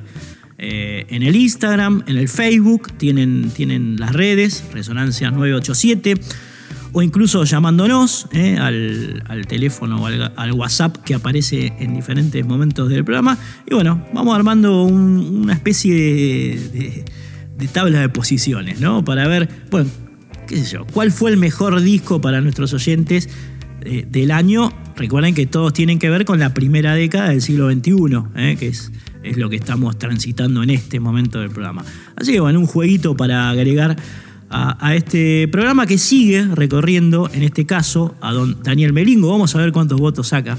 [0.57, 6.15] Eh, en el Instagram, en el Facebook, tienen, tienen las redes, Resonancia 987,
[6.93, 8.27] o incluso llamándonos
[8.59, 13.37] al, teléfono o al, WhatsApp que aparece en diferentes momentos del programa.
[13.69, 17.05] Y bueno, vamos armando una especie de,
[17.61, 19.05] de tabla de posiciones, ¿no?
[19.05, 19.89] Para ver, bueno,
[20.93, 23.29] ¿cuál fue el mejor disco para nuestros oyentes
[23.81, 24.71] eh, del año?
[24.95, 27.93] Recuerden que todos tienen que ver con la primera década del siglo XXI,
[28.35, 28.91] eh, que es,
[29.23, 31.85] es lo que estamos transitando en este momento del programa.
[32.15, 33.95] Así que bueno, un jueguito para agregar
[34.51, 39.29] a, este programa que sigue recorriendo, en este caso, a don Daniel Melingo.
[39.29, 40.57] Vamos a ver cuántos votos saca.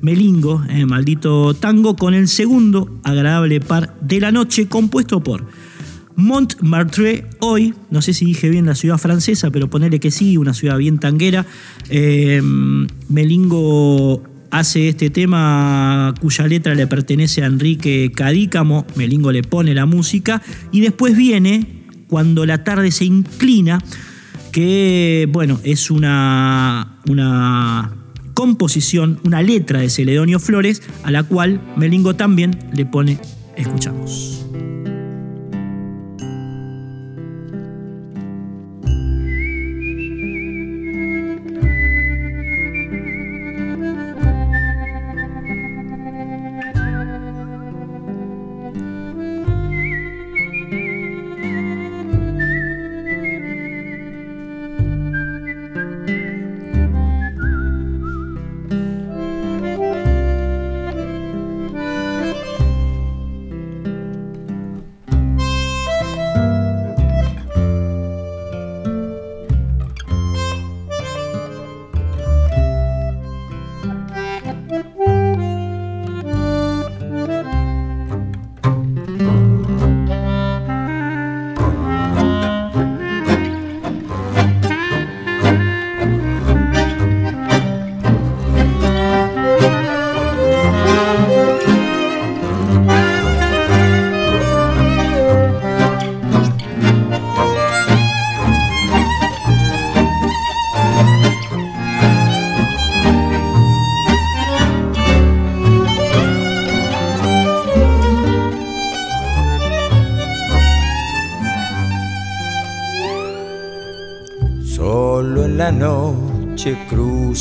[0.00, 5.46] Melingo, eh, maldito tango, con el segundo agradable par de la noche, compuesto por
[6.16, 10.54] Montmartre, hoy, no sé si dije bien la ciudad francesa, pero ponele que sí, una
[10.54, 11.44] ciudad bien tanguera.
[11.88, 19.74] Em, Melingo hace este tema cuya letra le pertenece a Enrique Cadícamo, Melingo le pone
[19.74, 23.78] la música y después viene cuando la tarde se inclina,
[24.52, 27.92] que bueno, es una, una
[28.34, 33.18] composición, una letra de Celedonio Flores, a la cual Melingo también le pone,
[33.56, 34.44] escuchamos.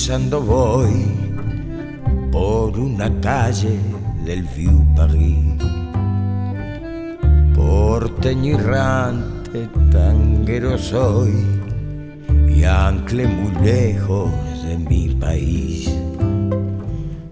[0.04, 1.16] Cruzando voy
[2.30, 3.80] por una calle
[4.26, 5.56] del Vieux Paris.
[7.56, 11.32] Porteño errante, tanguero soy
[12.50, 14.30] y ancle muy lejos
[14.68, 15.90] de mi país.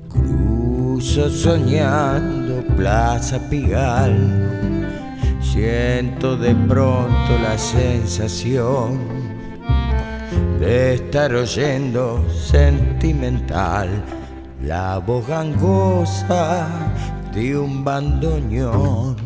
[0.07, 4.15] Cruzo soñando Plaza Pigal,
[5.41, 9.10] siento de pronto la sensación
[10.71, 13.89] estar oyendo sentimental
[14.63, 16.65] la voz gangosa
[17.33, 19.17] de un bandoneón.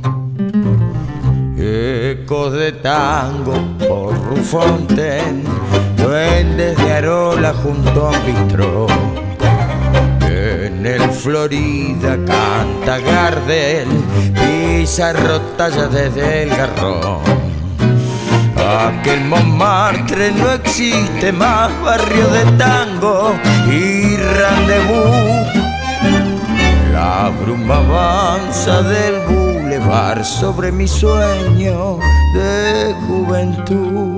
[1.56, 3.54] Ecos de tango
[3.88, 5.43] por Rufonten,
[5.98, 8.88] duendes de Arola junto a un bistro.
[10.22, 13.88] En el Florida canta Gardel,
[14.34, 17.45] pisa rotalla desde el garrón.
[18.78, 23.34] Aquel Montmartre no existe más, barrio de tango
[23.67, 25.47] y rendezvous.
[26.91, 31.99] La bruma avanza del boulevard sobre mi sueño
[32.34, 34.14] de juventud.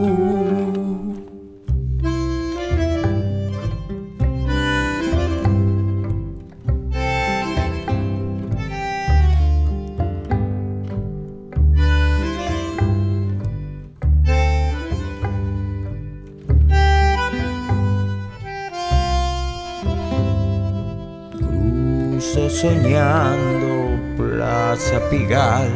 [22.62, 25.70] Soñando Plaza Pigal,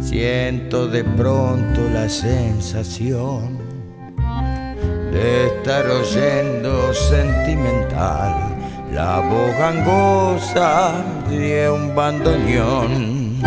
[0.00, 3.58] siento de pronto la sensación
[5.12, 8.32] de estar oyendo sentimental
[8.94, 10.92] la voz gangosa
[11.28, 13.42] de un bandoneón.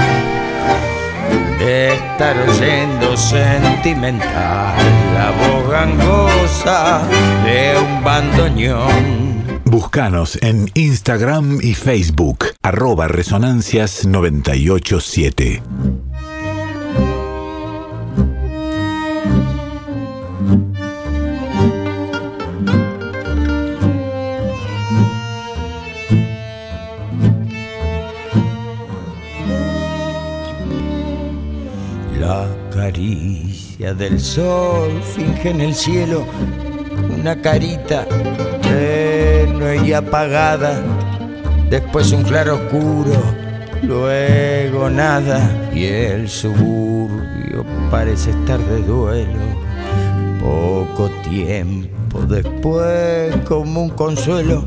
[1.58, 4.76] De estar oyendo sentimental
[5.14, 7.02] la voz gangosa
[7.45, 9.21] de un bandoneón
[9.72, 15.62] Búscanos en Instagram y Facebook, arroba resonancias987.
[32.20, 32.46] La
[32.76, 36.26] caricia del sol finge en el cielo
[37.18, 38.06] una carita
[39.94, 40.82] apagada,
[41.70, 43.14] después un claro oscuro,
[43.82, 45.40] luego nada.
[45.74, 49.40] Y el suburbio parece estar de duelo.
[50.40, 54.66] Poco tiempo después, como un consuelo,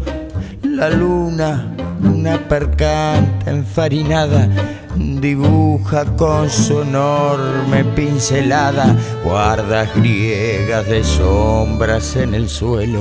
[0.62, 4.48] la luna, una percanta enfarinada,
[4.96, 13.00] dibuja con su enorme pincelada guardas griegas de sombras en el suelo,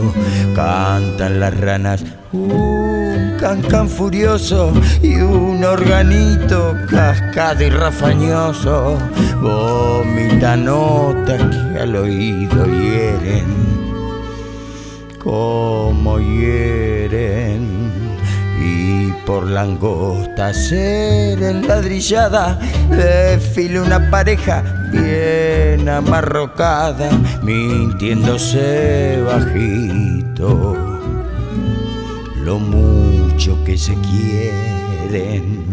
[0.56, 4.72] cantan las ranas un cancan furioso
[5.02, 8.98] y un organito cascado y rafañoso
[9.42, 11.42] vomita notas
[11.74, 13.46] que al oído hieren
[15.20, 17.73] como hieren
[19.26, 22.60] por la angosta ser enladrillada
[22.90, 27.10] desfile una pareja bien amarrocada
[27.42, 30.78] mintiéndose bajito.
[32.44, 35.64] Lo mucho que se quieren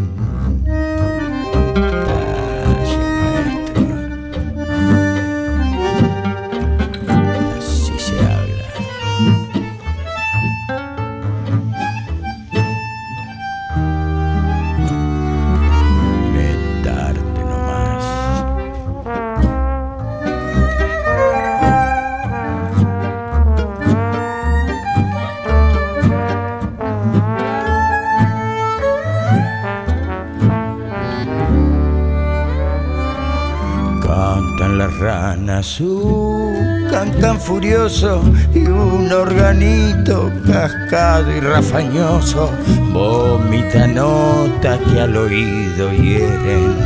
[35.60, 38.22] un cancan furioso
[38.54, 42.50] y un organito cascado y rafañoso
[42.90, 46.76] vomita notas que al oído hieren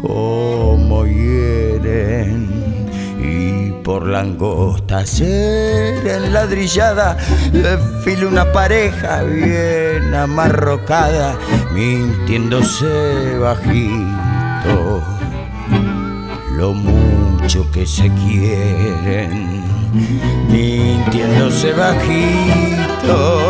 [0.00, 2.48] como hieren
[3.22, 7.18] y por la angosta ser enladrillada
[7.52, 11.36] desfile una pareja bien amarrocada
[11.74, 15.15] mintiéndose bajito
[16.56, 19.62] lo mucho que se quieren,
[20.50, 23.40] mintiéndose bajito,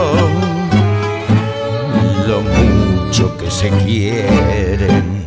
[2.27, 5.27] lo mucho que se quieren.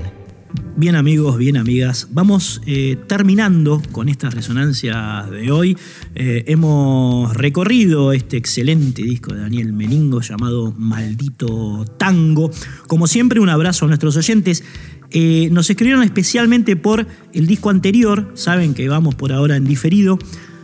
[0.76, 5.78] Bien amigos, bien amigas, vamos eh, terminando con esta resonancia de hoy.
[6.16, 12.50] Eh, hemos recorrido este excelente disco de Daniel Meningo llamado Maldito Tango.
[12.88, 14.64] Como siempre, un abrazo a nuestros oyentes.
[15.12, 20.20] Eh, nos escribieron especialmente por el disco anterior, saben que vamos por ahora en diferido,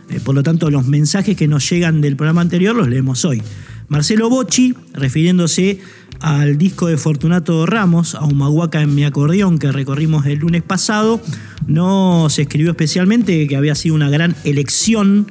[0.08, 3.42] eh, por lo tanto los mensajes que nos llegan del programa anterior los leemos hoy.
[3.88, 5.80] Marcelo Bocci, refiriéndose
[6.20, 11.20] al disco de Fortunato Ramos, a Humahuaca en mi acordeón que recorrimos el lunes pasado,
[11.66, 15.26] nos escribió especialmente que había sido una gran elección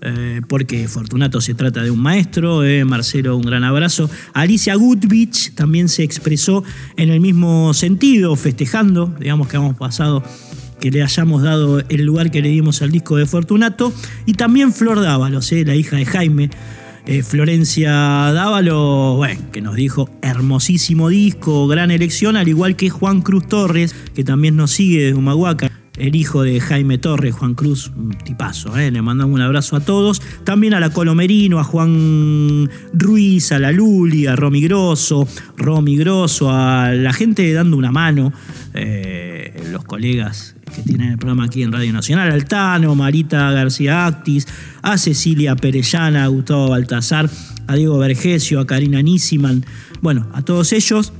[0.00, 4.08] eh, porque Fortunato se trata de un maestro, eh, Marcelo un gran abrazo.
[4.32, 6.62] Alicia Goodwich también se expresó
[6.96, 10.22] en el mismo sentido, festejando, digamos que hemos pasado
[10.80, 13.92] que le hayamos dado el lugar que le dimos al disco de Fortunato.
[14.26, 16.50] Y también Flor Dávalos, eh, la hija de Jaime.
[17.22, 23.48] Florencia Dávalo, bueno, que nos dijo hermosísimo disco, gran elección, al igual que Juan Cruz
[23.48, 25.67] Torres, que también nos sigue desde Humahuaca
[25.98, 28.90] el hijo de Jaime Torres, Juan Cruz, un tipazo, ¿eh?
[28.90, 30.22] le mandamos un abrazo a todos.
[30.44, 35.26] También a la Colomerino, a Juan Ruiz, a la Luli, a Romy Grosso,
[35.56, 38.32] Romy Grosso, a la gente dando una mano,
[38.74, 44.46] eh, los colegas que tienen el programa aquí en Radio Nacional, Altano, Marita García Actis,
[44.82, 47.28] a Cecilia Perellana, a Gustavo Baltazar,
[47.66, 49.64] a Diego Vergesio, a Karina Nissiman,
[50.00, 51.12] bueno, a todos ellos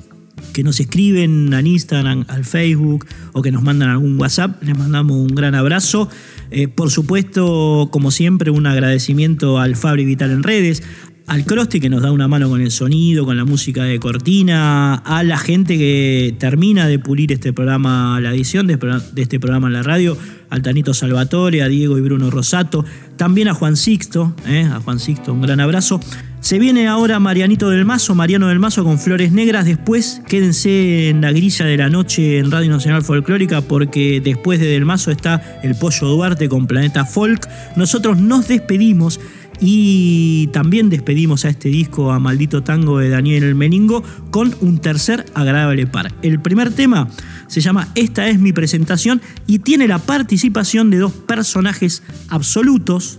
[0.53, 5.16] que nos escriben al Instagram, al Facebook o que nos mandan algún WhatsApp, les mandamos
[5.16, 6.09] un gran abrazo.
[6.51, 10.82] Eh, por supuesto, como siempre, un agradecimiento al Fabri Vital en redes,
[11.28, 14.95] al Crosti que nos da una mano con el sonido, con la música de cortina,
[14.95, 18.78] a la gente que termina de pulir este programa, la edición de
[19.16, 20.16] este programa en la radio,
[20.49, 22.84] al Tanito Salvatore, a Diego y Bruno Rosato,
[23.16, 26.01] también a Juan Sixto, eh, a Juan Sixto un gran abrazo.
[26.41, 29.66] Se viene ahora Marianito del Mazo, Mariano del Mazo con Flores Negras.
[29.66, 34.66] Después quédense en la grilla de la noche en Radio Nacional Folclórica porque después de
[34.66, 37.49] Del Mazo está el Pollo Duarte con Planeta Folk.
[37.76, 39.20] Nosotros nos despedimos
[39.61, 44.78] y también despedimos a este disco a Maldito Tango de Daniel El Meningo con un
[44.78, 46.14] tercer agradable par.
[46.22, 47.09] El primer tema
[47.49, 53.16] se llama Esta es mi presentación y tiene la participación de dos personajes absolutos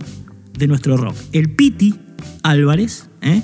[0.58, 1.16] de nuestro rock.
[1.32, 1.94] El Piti
[2.42, 3.42] Álvarez ¿eh?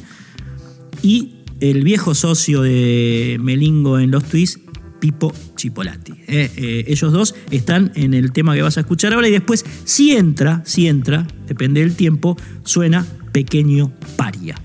[1.02, 4.60] y el viejo socio de Melingo en los twists,
[5.00, 6.12] Pipo Chipolati.
[6.26, 6.50] ¿eh?
[6.56, 10.12] Eh, ellos dos están en el tema que vas a escuchar ahora y después, si
[10.12, 14.56] entra, si entra, depende del tiempo, suena Pequeño Paria.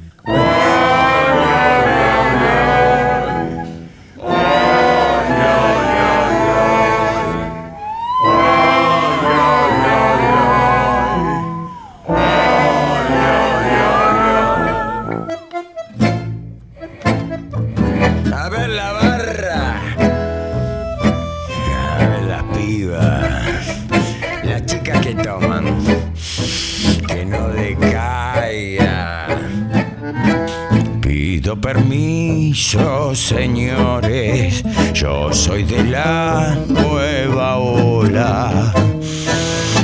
[31.62, 38.74] Permiso, señores, yo soy de la nueva ola.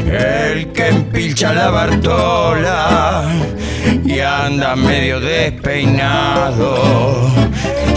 [0.06, 3.26] El que empilcha la Bartola
[4.04, 6.76] y anda medio despeinado.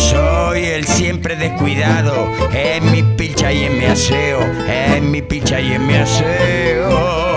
[0.08, 2.28] Soy el siempre descuidado.
[2.52, 7.36] En mi pilcha y en mi aseo, en mi pilcha y en mi aseo.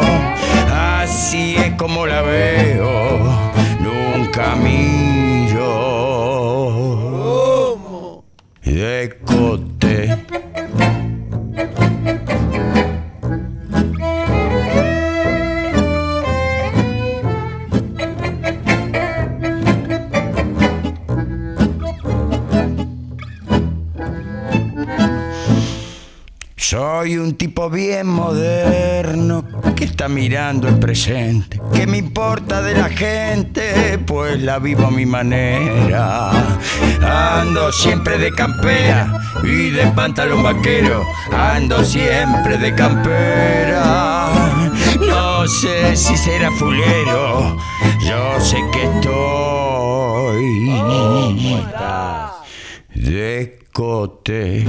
[0.72, 3.20] Así es como la veo,
[3.80, 5.94] nunca miro.
[8.64, 9.18] De
[26.74, 29.46] Soy un tipo bien moderno
[29.76, 31.62] que está mirando el presente.
[31.72, 34.00] ¿Qué me importa de la gente?
[34.00, 36.32] Pues la vivo a mi manera.
[37.40, 41.04] Ando siempre de campera y de pantalón vaquero.
[41.32, 44.32] Ando siempre de campera.
[45.00, 47.56] No sé si será fulero.
[48.02, 49.14] Yo sé que estoy.
[52.96, 54.66] De cote.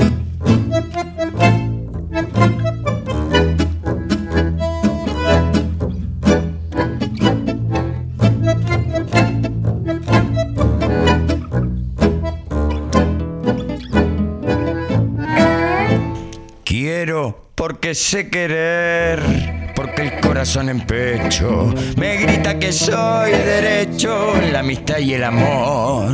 [16.65, 24.61] Quiero porque sé querer, porque el corazón en pecho me grita que soy derecho, la
[24.61, 26.13] amistad y el amor.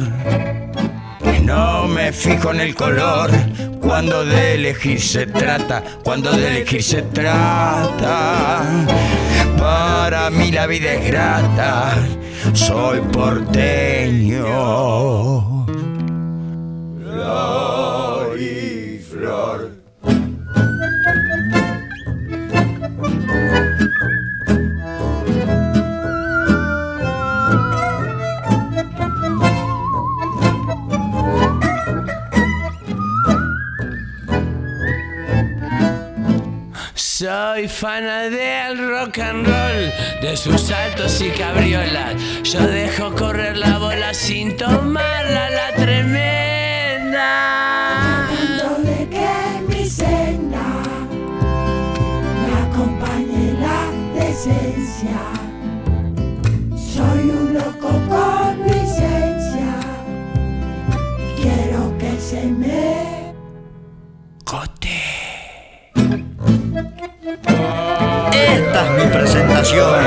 [1.42, 3.30] No me fijo en el color
[3.80, 8.62] cuando de elegir se trata, cuando de elegir se trata.
[9.58, 11.94] Para mí la vida es grata,
[12.52, 14.46] soy porteño.
[37.20, 39.92] Soy fan del rock and roll,
[40.22, 42.14] de sus saltos y cabriolas.
[42.44, 47.26] Yo dejo correr la bola sin tomarla la tremenda.
[48.78, 49.28] de que
[49.68, 50.64] mi senda
[52.42, 55.20] me acompañe la decencia.
[56.74, 57.90] Soy un loco
[68.96, 70.04] mi presentación.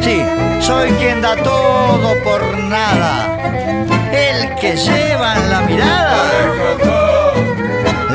[0.00, 0.22] Sí,
[0.60, 3.38] soy quien da todo por nada,
[4.12, 6.16] el que lleva en la mirada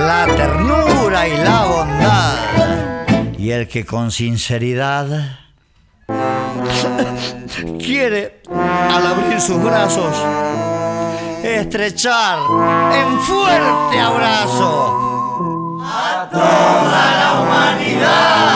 [0.08, 5.08] la ternura y la bondad, y el que con sinceridad
[7.78, 10.16] quiere, al abrir sus brazos,
[11.44, 12.40] estrechar
[12.94, 18.47] en fuerte abrazo a toda la humanidad.